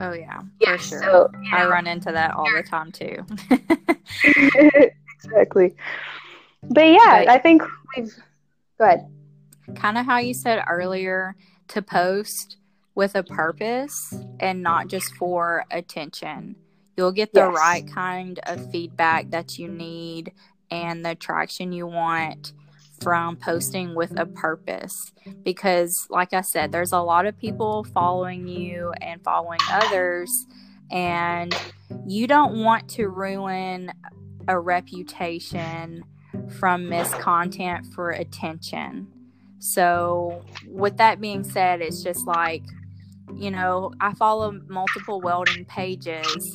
oh 0.00 0.14
yeah, 0.14 0.40
yeah 0.60 0.78
for 0.78 0.82
sure. 0.82 1.02
So, 1.02 1.30
I 1.52 1.66
run 1.66 1.86
into 1.86 2.10
that 2.10 2.30
all 2.30 2.50
the 2.50 2.62
time 2.62 2.90
too. 2.90 3.22
exactly. 5.22 5.74
But 6.62 6.86
yeah, 6.86 7.24
but, 7.26 7.28
I 7.28 7.36
think 7.36 7.62
we've 7.94 8.14
go 8.78 8.86
ahead. 8.86 9.06
Kind 9.74 9.98
of 9.98 10.06
how 10.06 10.16
you 10.16 10.32
said 10.32 10.64
earlier 10.66 11.36
to 11.68 11.82
post 11.82 12.56
with 12.94 13.14
a 13.14 13.22
purpose 13.22 14.14
and 14.40 14.62
not 14.62 14.88
just 14.88 15.14
for 15.16 15.66
attention 15.70 16.56
you'll 16.96 17.12
get 17.12 17.32
the 17.32 17.40
yes. 17.40 17.56
right 17.56 17.86
kind 17.90 18.40
of 18.44 18.70
feedback 18.70 19.30
that 19.30 19.58
you 19.58 19.68
need 19.68 20.32
and 20.70 21.04
the 21.04 21.14
traction 21.14 21.72
you 21.72 21.86
want 21.86 22.52
from 23.00 23.36
posting 23.36 23.94
with 23.94 24.18
a 24.18 24.24
purpose 24.24 25.12
because 25.42 26.06
like 26.10 26.32
i 26.32 26.40
said 26.40 26.72
there's 26.72 26.92
a 26.92 27.00
lot 27.00 27.26
of 27.26 27.38
people 27.38 27.84
following 27.92 28.46
you 28.46 28.92
and 29.02 29.22
following 29.22 29.58
others 29.70 30.46
and 30.90 31.54
you 32.06 32.26
don't 32.26 32.62
want 32.62 32.88
to 32.88 33.08
ruin 33.08 33.92
a 34.48 34.58
reputation 34.58 36.04
from 36.58 36.88
miscontent 36.88 37.92
for 37.92 38.10
attention 38.10 39.06
so 39.58 40.42
with 40.68 40.96
that 40.96 41.20
being 41.20 41.42
said 41.42 41.80
it's 41.80 42.02
just 42.02 42.26
like 42.26 42.62
you 43.36 43.50
know 43.50 43.92
i 44.00 44.12
follow 44.14 44.52
multiple 44.68 45.20
welding 45.20 45.64
pages 45.64 46.52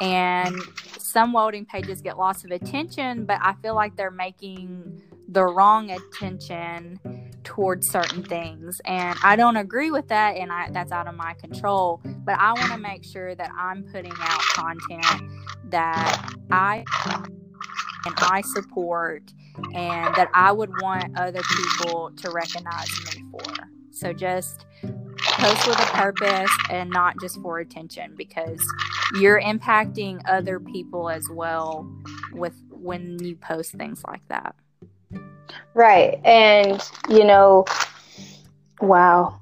and 0.00 0.56
some 0.98 1.32
welding 1.32 1.64
pages 1.64 2.00
get 2.00 2.18
lots 2.18 2.44
of 2.44 2.50
attention, 2.50 3.24
but 3.24 3.38
I 3.40 3.54
feel 3.62 3.74
like 3.74 3.96
they're 3.96 4.10
making 4.10 5.02
the 5.28 5.44
wrong 5.44 5.90
attention 5.90 7.00
towards 7.44 7.88
certain 7.88 8.22
things. 8.22 8.80
And 8.84 9.18
I 9.22 9.36
don't 9.36 9.56
agree 9.56 9.90
with 9.90 10.08
that, 10.08 10.36
and 10.36 10.52
I, 10.52 10.70
that's 10.70 10.92
out 10.92 11.06
of 11.08 11.14
my 11.14 11.34
control. 11.34 12.00
But 12.04 12.38
I 12.38 12.52
want 12.52 12.72
to 12.72 12.78
make 12.78 13.04
sure 13.04 13.34
that 13.34 13.50
I'm 13.56 13.84
putting 13.84 14.12
out 14.20 14.40
content 14.40 15.30
that 15.70 16.32
I 16.50 16.84
and 18.06 18.14
I 18.18 18.42
support 18.42 19.32
and 19.74 20.14
that 20.14 20.28
I 20.34 20.52
would 20.52 20.70
want 20.80 21.18
other 21.18 21.40
people 21.56 22.10
to 22.16 22.30
recognize 22.30 22.88
me 23.14 23.24
for. 23.30 23.68
So 23.90 24.12
just 24.12 24.64
post 25.20 25.66
with 25.66 25.80
a 25.80 25.92
purpose 25.92 26.50
and 26.70 26.90
not 26.90 27.16
just 27.20 27.40
for 27.40 27.58
attention 27.58 28.14
because 28.16 28.60
you're 29.14 29.40
impacting 29.40 30.20
other 30.26 30.60
people 30.60 31.08
as 31.08 31.28
well 31.30 31.90
with 32.32 32.54
when 32.70 33.22
you 33.22 33.36
post 33.36 33.72
things 33.72 34.02
like 34.06 34.26
that. 34.28 34.54
Right. 35.74 36.20
And 36.24 36.82
you 37.08 37.24
know, 37.24 37.64
wow. 38.80 39.40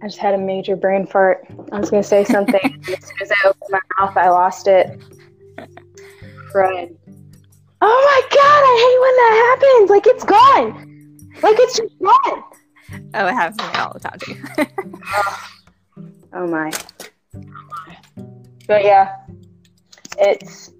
I 0.00 0.06
just 0.06 0.18
had 0.18 0.34
a 0.34 0.38
major 0.38 0.76
brain 0.76 1.06
fart. 1.06 1.44
I 1.72 1.80
was 1.80 1.90
going 1.90 2.02
to 2.02 2.08
say 2.08 2.24
something. 2.24 2.60
as 2.88 3.04
soon 3.04 3.16
as 3.20 3.32
I 3.32 3.48
opened 3.48 3.70
my 3.70 3.80
mouth, 3.98 4.16
I 4.16 4.28
lost 4.28 4.68
it. 4.68 4.86
Right. 6.54 6.90
Oh 7.80 8.02
my 8.04 8.20
god, 8.30 8.62
I 8.64 8.74
hate 8.84 9.00
when 9.00 9.16
that 9.16 9.56
happens. 9.58 9.90
Like 9.90 10.06
it's 10.06 10.24
gone. 10.24 10.88
Like 11.42 11.56
it's 11.58 11.76
just 11.76 11.98
gone. 12.00 12.44
Oh, 13.14 13.26
it 13.26 13.32
happens 13.32 13.56
to 13.58 13.68
me 13.68 13.74
all 13.74 13.92
the 13.92 14.00
time 14.00 14.18
too. 14.20 14.36
Oh, 15.14 15.48
oh 16.34 16.46
my. 16.46 16.70
But 18.68 18.84
yeah, 18.84 19.16
it's 20.18 20.70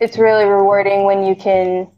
it's 0.00 0.16
really 0.16 0.44
rewarding 0.44 1.04
when 1.04 1.24
you 1.24 1.36
can 1.36 1.90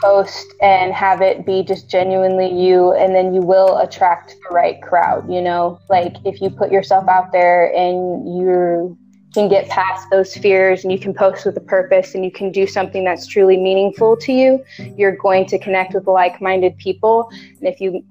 post 0.00 0.46
and 0.62 0.92
have 0.92 1.20
it 1.20 1.44
be 1.44 1.64
just 1.64 1.90
genuinely 1.90 2.48
you 2.48 2.92
and 2.92 3.12
then 3.12 3.34
you 3.34 3.40
will 3.40 3.78
attract 3.78 4.36
the 4.48 4.54
right 4.54 4.80
crowd 4.80 5.28
you 5.28 5.42
know 5.42 5.80
like 5.90 6.14
if 6.24 6.40
you 6.40 6.48
put 6.48 6.70
yourself 6.70 7.08
out 7.08 7.32
there 7.32 7.74
and 7.74 8.38
you're 8.38 8.96
can 9.34 9.48
get 9.48 9.68
past 9.68 10.08
those 10.10 10.36
fears 10.36 10.82
and 10.82 10.92
you 10.92 10.98
can 10.98 11.14
post 11.14 11.44
with 11.44 11.56
a 11.56 11.60
purpose 11.60 12.14
and 12.14 12.24
you 12.24 12.30
can 12.30 12.50
do 12.50 12.66
something 12.66 13.04
that's 13.04 13.26
truly 13.26 13.56
meaningful 13.56 14.16
to 14.16 14.32
you, 14.32 14.64
you're 14.96 15.16
going 15.16 15.46
to 15.46 15.58
connect 15.58 15.94
with 15.94 16.06
like 16.06 16.40
minded 16.40 16.76
people. 16.78 17.30
And 17.60 17.68
if 17.68 17.80
you 17.80 18.04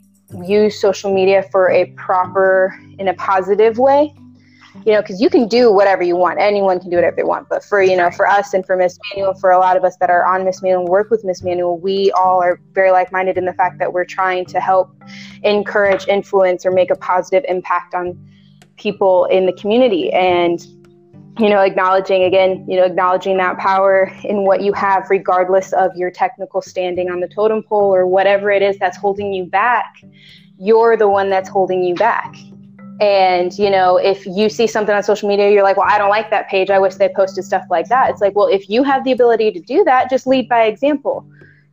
use 0.45 0.79
social 0.79 1.13
media 1.13 1.43
for 1.51 1.69
a 1.69 1.87
proper, 1.93 2.79
in 2.99 3.07
a 3.07 3.13
positive 3.15 3.77
way, 3.77 4.13
you 4.85 4.93
know, 4.93 5.01
because 5.01 5.21
you 5.21 5.29
can 5.29 5.47
do 5.47 5.71
whatever 5.71 6.03
you 6.03 6.15
want. 6.15 6.39
Anyone 6.39 6.79
can 6.79 6.89
do 6.89 6.95
whatever 6.95 7.15
they 7.15 7.23
want. 7.23 7.49
But 7.49 7.63
for, 7.63 7.81
you 7.81 7.95
know, 7.95 8.09
for 8.11 8.27
us 8.27 8.53
and 8.53 8.65
for 8.65 8.77
Miss 8.77 8.97
Manual, 9.13 9.33
for 9.35 9.51
a 9.51 9.59
lot 9.59 9.75
of 9.75 9.83
us 9.83 9.97
that 9.97 10.09
are 10.09 10.25
on 10.25 10.45
Miss 10.45 10.61
Manual 10.61 10.81
and 10.81 10.89
work 10.89 11.09
with 11.09 11.23
Miss 11.25 11.43
Manual, 11.43 11.79
we 11.79 12.11
all 12.11 12.41
are 12.41 12.59
very 12.73 12.91
like 12.91 13.11
minded 13.11 13.37
in 13.37 13.45
the 13.45 13.53
fact 13.53 13.79
that 13.79 13.91
we're 13.91 14.05
trying 14.05 14.45
to 14.45 14.59
help 14.59 14.89
encourage, 15.43 16.07
influence, 16.07 16.65
or 16.65 16.71
make 16.71 16.89
a 16.89 16.95
positive 16.95 17.43
impact 17.47 17.93
on 17.93 18.17
people 18.77 19.25
in 19.25 19.45
the 19.45 19.53
community. 19.53 20.11
And 20.13 20.65
you 21.39 21.49
know, 21.49 21.59
acknowledging 21.59 22.23
again, 22.23 22.65
you 22.67 22.77
know, 22.77 22.83
acknowledging 22.83 23.37
that 23.37 23.57
power 23.57 24.11
in 24.23 24.43
what 24.43 24.61
you 24.61 24.73
have, 24.73 25.07
regardless 25.09 25.71
of 25.73 25.95
your 25.95 26.09
technical 26.09 26.61
standing 26.61 27.11
on 27.11 27.19
the 27.19 27.27
totem 27.27 27.61
pole 27.61 27.93
or 27.93 28.07
whatever 28.07 28.49
it 28.49 28.63
is 28.63 28.77
that's 28.79 28.97
holding 28.97 29.33
you 29.33 29.45
back, 29.45 30.01
you're 30.57 30.97
the 30.97 31.07
one 31.07 31.29
that's 31.29 31.49
holding 31.49 31.83
you 31.83 31.93
back. 31.93 32.35
And, 32.99 33.57
you 33.59 33.69
know, 33.69 33.97
if 33.97 34.25
you 34.25 34.49
see 34.49 34.65
something 34.65 34.95
on 34.95 35.03
social 35.03 35.29
media, 35.29 35.51
you're 35.51 35.63
like, 35.63 35.77
well, 35.77 35.87
I 35.87 35.97
don't 35.97 36.09
like 36.09 36.29
that 36.31 36.49
page. 36.49 36.71
I 36.71 36.79
wish 36.79 36.95
they 36.95 37.09
posted 37.09 37.43
stuff 37.43 37.65
like 37.69 37.87
that. 37.89 38.09
It's 38.09 38.21
like, 38.21 38.35
well, 38.35 38.47
if 38.47 38.69
you 38.69 38.83
have 38.83 39.03
the 39.03 39.11
ability 39.11 39.51
to 39.51 39.59
do 39.59 39.83
that, 39.83 40.09
just 40.09 40.25
lead 40.25 40.49
by 40.49 40.63
example. 40.63 41.25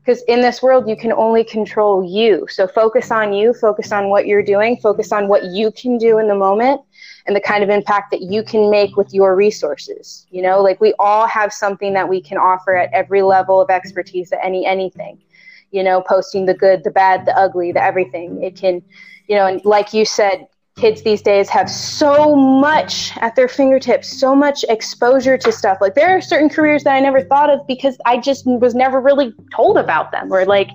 Because 0.05 0.23
in 0.25 0.43
this 0.43 0.63
world, 0.63 0.87
you 0.87 0.97
can 0.97 1.13
only 1.13 1.43
control 1.43 2.05
you. 2.05 2.47
So 2.51 2.67
focus 2.67 3.11
on 3.11 3.33
you, 3.33 3.55
focus 3.55 3.91
on 3.91 4.11
what 4.11 4.27
you're 4.27 4.43
doing, 4.43 4.77
focus 4.77 5.13
on 5.13 5.29
what 5.29 5.45
you 5.45 5.71
can 5.71 5.97
do 5.97 6.19
in 6.19 6.29
the 6.29 6.35
moment 6.35 6.83
and 7.27 7.35
the 7.35 7.41
kind 7.41 7.65
of 7.65 7.71
impact 7.71 8.11
that 8.11 8.21
you 8.21 8.43
can 8.43 8.71
make 8.71 8.99
with 8.99 9.15
your 9.15 9.35
resources. 9.35 10.27
You 10.31 10.43
know, 10.43 10.61
like 10.61 10.79
we 10.79 10.93
all 10.99 11.27
have 11.27 11.55
something 11.55 11.95
that 11.95 12.07
we 12.07 12.21
can 12.21 12.37
offer 12.37 12.77
at 12.77 12.93
every 12.93 13.23
level 13.23 13.63
of 13.63 13.71
expertise 13.71 14.31
at 14.31 14.41
any 14.45 14.67
anything. 14.67 15.23
You 15.71 15.83
know, 15.83 16.03
posting 16.03 16.45
the 16.45 16.55
good, 16.55 16.85
the 16.85 16.91
bad, 16.91 17.25
the 17.25 17.35
ugly, 17.39 17.73
the 17.73 17.83
everything. 17.83 18.43
It 18.43 18.57
can, 18.57 18.83
you 19.27 19.37
know, 19.37 19.47
and 19.47 19.65
like 19.65 19.95
you 19.95 20.05
said, 20.05 20.47
kids 20.77 21.03
these 21.03 21.23
days 21.23 21.49
have 21.49 21.71
so 21.71 22.35
much 22.35 23.17
at 23.19 23.37
their 23.37 23.47
fingertips, 23.47 24.09
so 24.09 24.35
much 24.35 24.65
exposure 24.69 25.39
to 25.39 25.53
stuff. 25.53 25.79
Like 25.81 25.95
there 25.95 26.17
are 26.17 26.21
certain 26.21 26.49
careers 26.49 26.83
that 26.85 26.95
I 26.95 27.01
never 27.01 27.23
thought 27.23 27.49
of 27.49 27.65
because 27.67 27.97
I 28.07 28.19
just 28.19 28.45
was 28.45 28.75
never 28.75 29.01
really 29.01 29.33
told 29.55 29.79
about 29.79 30.11
them. 30.11 30.33
Or 30.33 30.45
like 30.45 30.71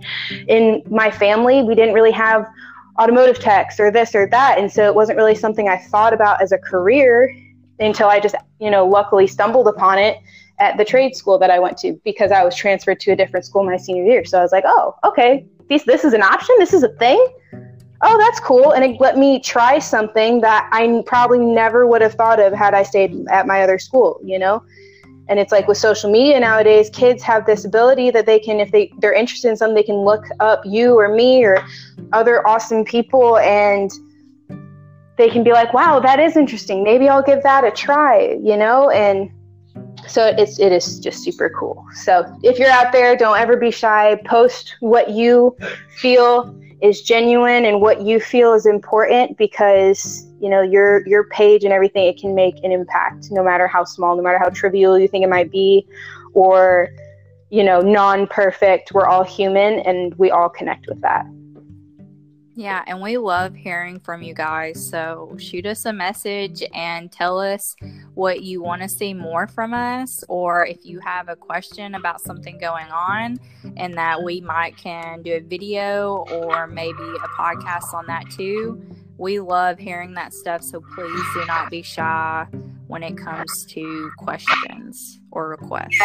in 0.48 0.82
my 0.90 1.12
family, 1.12 1.64
we 1.64 1.76
didn't 1.76 1.94
really 1.94 2.12
have 2.12 2.46
automotive 2.98 3.40
techs 3.40 3.80
or 3.80 3.92
this 3.92 4.16
or 4.16 4.28
that, 4.28 4.58
and 4.58 4.72
so 4.72 4.86
it 4.86 4.96
wasn't 4.96 5.18
really 5.18 5.36
something 5.36 5.68
I 5.68 5.78
thought 5.78 6.14
about 6.14 6.42
as 6.42 6.52
a 6.52 6.58
career 6.58 7.34
until 7.80 8.08
I 8.08 8.20
just, 8.20 8.36
you 8.60 8.70
know, 8.70 8.86
luckily 8.86 9.28
stumbled 9.28 9.68
upon 9.68 10.00
it 10.00 10.18
at 10.60 10.78
the 10.78 10.84
trade 10.84 11.16
school 11.16 11.38
that 11.40 11.50
I 11.50 11.60
went 11.60 11.78
to 11.80 12.00
because 12.04 12.32
I 12.32 12.44
was 12.44 12.56
transferred 12.56 13.00
to 13.02 13.12
a 13.12 13.16
different 13.16 13.46
school 13.46 13.64
my 13.64 13.78
senior 13.78 14.04
year. 14.04 14.26
So 14.26 14.38
I 14.38 14.42
was 14.42 14.52
like, 14.52 14.66
oh, 14.66 14.96
okay, 15.04 15.46
this 15.70 15.84
this 15.84 16.06
is 16.06 16.14
an 16.14 16.22
option. 16.22 16.56
This 16.58 16.74
is 16.74 16.84
a 16.84 16.90
thing 16.90 17.26
oh, 18.02 18.18
that's 18.18 18.40
cool. 18.40 18.72
And 18.72 18.84
it 18.84 19.02
let 19.02 19.18
me 19.18 19.40
try 19.40 19.80
something 19.80 20.42
that 20.42 20.70
I 20.72 21.04
probably 21.06 21.40
never 21.40 21.86
would 21.86 22.02
have 22.02 22.14
thought 22.14 22.40
of 22.40 22.54
had 22.54 22.74
I 22.74 22.84
stayed 22.84 23.16
at 23.30 23.48
my 23.48 23.62
other 23.62 23.80
school, 23.80 24.20
you 24.24 24.40
know? 24.40 24.64
And 25.28 25.40
it's 25.40 25.52
like 25.52 25.68
with 25.68 25.78
social 25.78 26.12
media 26.12 26.40
nowadays, 26.40 26.90
kids 26.90 27.22
have 27.24 27.46
this 27.46 27.64
ability 27.64 28.10
that 28.12 28.26
they 28.26 28.40
can, 28.40 28.60
if 28.60 28.72
they, 28.72 28.92
they're 29.00 29.14
interested 29.14 29.50
in 29.50 29.58
something, 29.58 29.76
they 29.76 29.84
can 29.84 29.98
look 29.98 30.26
up 30.40 30.62
you 30.66 30.98
or 30.98 31.14
me 31.14 31.44
or 31.44 31.64
other 32.14 32.48
awesome 32.48 32.84
people 32.84 33.38
and 33.38 33.92
they 35.18 35.30
can 35.30 35.44
be 35.44 35.52
like, 35.52 35.74
wow, 35.74 36.00
that 36.00 36.20
is 36.20 36.36
interesting. 36.36 36.84
Maybe 36.84 37.10
I'll 37.10 37.22
give 37.22 37.44
that 37.44 37.64
a 37.64 37.72
try, 37.72 38.40
you 38.42 38.58
know? 38.58 38.90
And 38.90 39.30
so 40.08 40.26
it's 40.26 40.60
it 40.60 40.72
is 40.72 41.00
just 41.00 41.24
super 41.24 41.50
cool. 41.50 41.86
So 41.94 42.26
if 42.42 42.58
you're 42.58 42.72
out 42.72 42.92
there, 42.92 43.16
don't 43.16 43.38
ever 43.38 43.58
be 43.58 43.70
shy. 43.70 44.20
Post 44.26 44.78
what 44.80 45.12
you 45.12 45.56
feel 45.98 46.58
is 46.82 47.02
genuine 47.02 47.66
and 47.66 47.82
what 47.82 48.02
you 48.02 48.20
feel 48.20 48.54
is 48.54 48.66
important 48.66 49.38
because 49.38 50.26
you 50.40 50.50
know 50.50 50.62
your 50.62 51.06
your 51.08 51.26
page 51.26 51.64
and 51.64 51.74
everything 51.74 52.06
it 52.06 52.18
can 52.18 52.34
make 52.34 52.56
an 52.64 52.72
impact 52.72 53.28
no 53.32 53.44
matter 53.44 53.68
how 53.68 53.84
small 53.84 54.16
no 54.16 54.22
matter 54.22 54.40
how 54.40 54.50
trivial 54.50 54.98
you 54.98 55.08
think 55.08 55.24
it 55.24 55.30
might 55.30 55.52
be 55.52 55.86
or 56.34 56.90
you 57.50 57.64
know 57.64 57.82
non-perfect. 57.82 58.92
We're 58.94 59.08
all 59.08 59.24
human 59.24 59.80
and 59.80 60.14
we 60.16 60.32
all 60.32 60.50
connect 60.50 60.88
with 60.88 61.02
that 61.02 61.26
yeah, 62.60 62.84
and 62.88 63.00
we 63.02 63.18
love 63.18 63.56
hearing 63.56 64.02
from 64.02 64.22
you 64.22 64.34
guys. 64.34 64.86
So 64.86 65.34
shoot 65.40 65.66
us 65.66 65.86
a 65.86 65.94
message 65.94 66.62
and 66.74 67.10
tell 67.10 67.40
us 67.40 67.74
what 68.16 68.44
you 68.44 68.62
want 68.62 68.82
to 68.82 68.90
see 68.90 69.14
more 69.14 69.48
from 69.48 69.74
us, 69.74 70.26
or 70.28 70.66
if 70.66 70.84
you 70.84 71.00
have 71.00 71.30
a 71.30 71.38
question 71.38 71.96
about 71.96 72.20
something 72.20 72.58
going 72.58 72.88
on 72.88 73.40
and 73.78 73.94
that 73.94 74.22
we 74.22 74.42
might 74.42 74.76
can 74.76 75.22
do 75.22 75.36
a 75.36 75.40
video 75.40 76.26
or 76.34 76.68
maybe 76.68 77.02
a 77.02 77.30
podcast 77.30 77.94
on 77.94 78.06
that 78.08 78.30
too. 78.30 78.86
We 79.18 79.40
love 79.40 79.80
hearing 79.80 80.14
that 80.16 80.34
stuff. 80.34 80.62
So 80.62 80.82
please 80.82 81.24
do 81.34 81.46
not 81.46 81.70
be 81.70 81.82
shy 81.82 82.46
when 82.88 83.04
it 83.04 83.18
comes 83.18 83.66
to 83.68 84.12
questions 84.18 85.22
or 85.32 85.48
requests. 85.48 86.02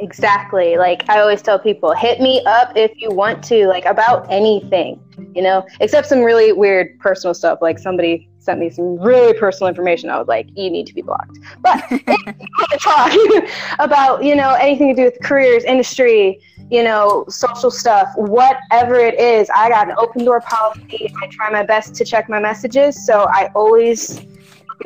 Exactly. 0.00 0.78
Like 0.78 1.08
I 1.10 1.20
always 1.20 1.42
tell 1.42 1.58
people, 1.58 1.92
hit 1.94 2.20
me 2.20 2.42
up 2.46 2.72
if 2.74 2.92
you 2.96 3.10
want 3.10 3.44
to, 3.44 3.66
like 3.66 3.84
about 3.84 4.26
anything, 4.30 4.98
you 5.34 5.42
know, 5.42 5.66
except 5.80 6.06
some 6.06 6.20
really 6.20 6.52
weird 6.52 6.98
personal 6.98 7.34
stuff. 7.34 7.58
Like 7.60 7.78
somebody 7.78 8.28
sent 8.38 8.60
me 8.60 8.70
some 8.70 8.98
really 8.98 9.38
personal 9.38 9.68
information. 9.68 10.08
I 10.08 10.18
was 10.18 10.26
like, 10.26 10.48
you 10.56 10.70
need 10.70 10.86
to 10.86 10.94
be 10.94 11.02
blocked. 11.02 11.38
But 11.60 11.80
talk 12.80 13.12
about, 13.78 14.24
you 14.24 14.34
know, 14.34 14.54
anything 14.54 14.88
to 14.88 14.94
do 14.94 15.04
with 15.04 15.18
careers, 15.22 15.64
industry, 15.64 16.40
you 16.70 16.82
know, 16.82 17.26
social 17.28 17.70
stuff, 17.70 18.08
whatever 18.16 18.94
it 18.94 19.20
is. 19.20 19.50
I 19.54 19.68
got 19.68 19.90
an 19.90 19.96
open 19.98 20.24
door 20.24 20.40
policy. 20.40 21.12
I 21.22 21.26
try 21.26 21.50
my 21.50 21.62
best 21.62 21.94
to 21.96 22.04
check 22.06 22.30
my 22.30 22.40
messages. 22.40 23.04
So 23.04 23.26
I 23.28 23.50
always 23.54 24.18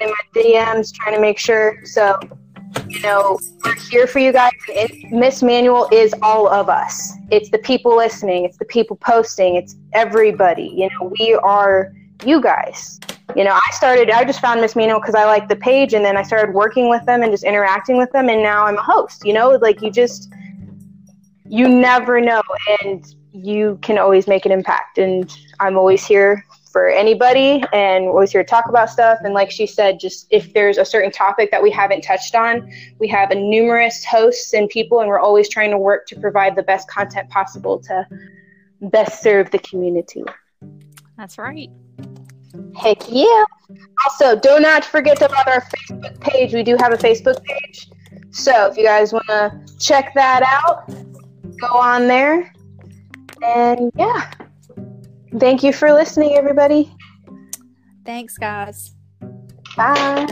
in 0.00 0.08
my 0.08 0.16
DMs 0.34 0.92
trying 0.92 1.14
to 1.14 1.20
make 1.20 1.38
sure. 1.38 1.78
So 1.84 2.18
you 2.88 3.00
know, 3.00 3.38
we're 3.64 3.74
here 3.74 4.06
for 4.06 4.18
you 4.18 4.32
guys. 4.32 4.52
Miss 5.10 5.42
Manual 5.42 5.88
is 5.92 6.14
all 6.22 6.48
of 6.48 6.68
us. 6.68 7.12
It's 7.30 7.50
the 7.50 7.58
people 7.58 7.96
listening, 7.96 8.44
it's 8.44 8.58
the 8.58 8.64
people 8.64 8.96
posting, 8.96 9.56
it's 9.56 9.76
everybody. 9.92 10.72
You 10.74 10.88
know, 10.90 11.12
we 11.18 11.34
are 11.34 11.92
you 12.24 12.40
guys. 12.40 13.00
You 13.36 13.44
know, 13.44 13.52
I 13.52 13.70
started, 13.72 14.10
I 14.10 14.24
just 14.24 14.40
found 14.40 14.60
Miss 14.60 14.76
Manual 14.76 15.00
because 15.00 15.14
I 15.14 15.24
liked 15.24 15.48
the 15.48 15.56
page, 15.56 15.94
and 15.94 16.04
then 16.04 16.16
I 16.16 16.22
started 16.22 16.54
working 16.54 16.88
with 16.88 17.04
them 17.06 17.22
and 17.22 17.32
just 17.32 17.44
interacting 17.44 17.96
with 17.96 18.12
them, 18.12 18.28
and 18.28 18.42
now 18.42 18.66
I'm 18.66 18.76
a 18.76 18.82
host. 18.82 19.24
You 19.24 19.32
know, 19.32 19.50
like 19.50 19.80
you 19.82 19.90
just, 19.90 20.32
you 21.46 21.68
never 21.68 22.20
know, 22.20 22.42
and 22.82 23.14
you 23.32 23.78
can 23.82 23.98
always 23.98 24.28
make 24.28 24.46
an 24.46 24.52
impact. 24.52 24.98
And 24.98 25.34
I'm 25.58 25.76
always 25.76 26.06
here 26.06 26.44
for 26.74 26.88
anybody 26.88 27.62
and 27.72 28.06
we're 28.06 28.10
always 28.10 28.32
here 28.32 28.42
to 28.42 28.50
talk 28.50 28.68
about 28.68 28.90
stuff. 28.90 29.20
And 29.22 29.32
like 29.32 29.48
she 29.48 29.64
said, 29.64 30.00
just 30.00 30.26
if 30.30 30.52
there's 30.54 30.76
a 30.76 30.84
certain 30.84 31.12
topic 31.12 31.52
that 31.52 31.62
we 31.62 31.70
haven't 31.70 32.00
touched 32.00 32.34
on, 32.34 32.68
we 32.98 33.06
have 33.06 33.30
a 33.30 33.36
numerous 33.36 34.04
hosts 34.04 34.54
and 34.54 34.68
people, 34.68 34.98
and 34.98 35.08
we're 35.08 35.20
always 35.20 35.48
trying 35.48 35.70
to 35.70 35.78
work 35.78 36.04
to 36.08 36.18
provide 36.18 36.56
the 36.56 36.64
best 36.64 36.90
content 36.90 37.30
possible 37.30 37.78
to 37.78 38.04
best 38.80 39.22
serve 39.22 39.52
the 39.52 39.60
community. 39.60 40.24
That's 41.16 41.38
right. 41.38 41.70
Heck 42.76 43.04
yeah. 43.08 43.44
Also, 44.04 44.34
do 44.34 44.58
not 44.58 44.84
forget 44.84 45.22
about 45.22 45.46
our 45.46 45.60
Facebook 45.60 46.20
page. 46.20 46.54
We 46.54 46.64
do 46.64 46.76
have 46.80 46.92
a 46.92 46.96
Facebook 46.96 47.40
page. 47.44 47.88
So 48.32 48.66
if 48.66 48.76
you 48.76 48.82
guys 48.82 49.12
want 49.12 49.28
to 49.28 49.60
check 49.78 50.12
that 50.14 50.42
out, 50.42 50.88
go 51.60 51.78
on 51.78 52.08
there. 52.08 52.52
And 53.44 53.92
yeah. 53.94 54.28
Thank 55.38 55.62
you 55.62 55.72
for 55.72 55.92
listening, 55.92 56.34
everybody. 56.34 56.94
Thanks, 58.04 58.38
guys. 58.38 58.92
Bye. 59.76 60.26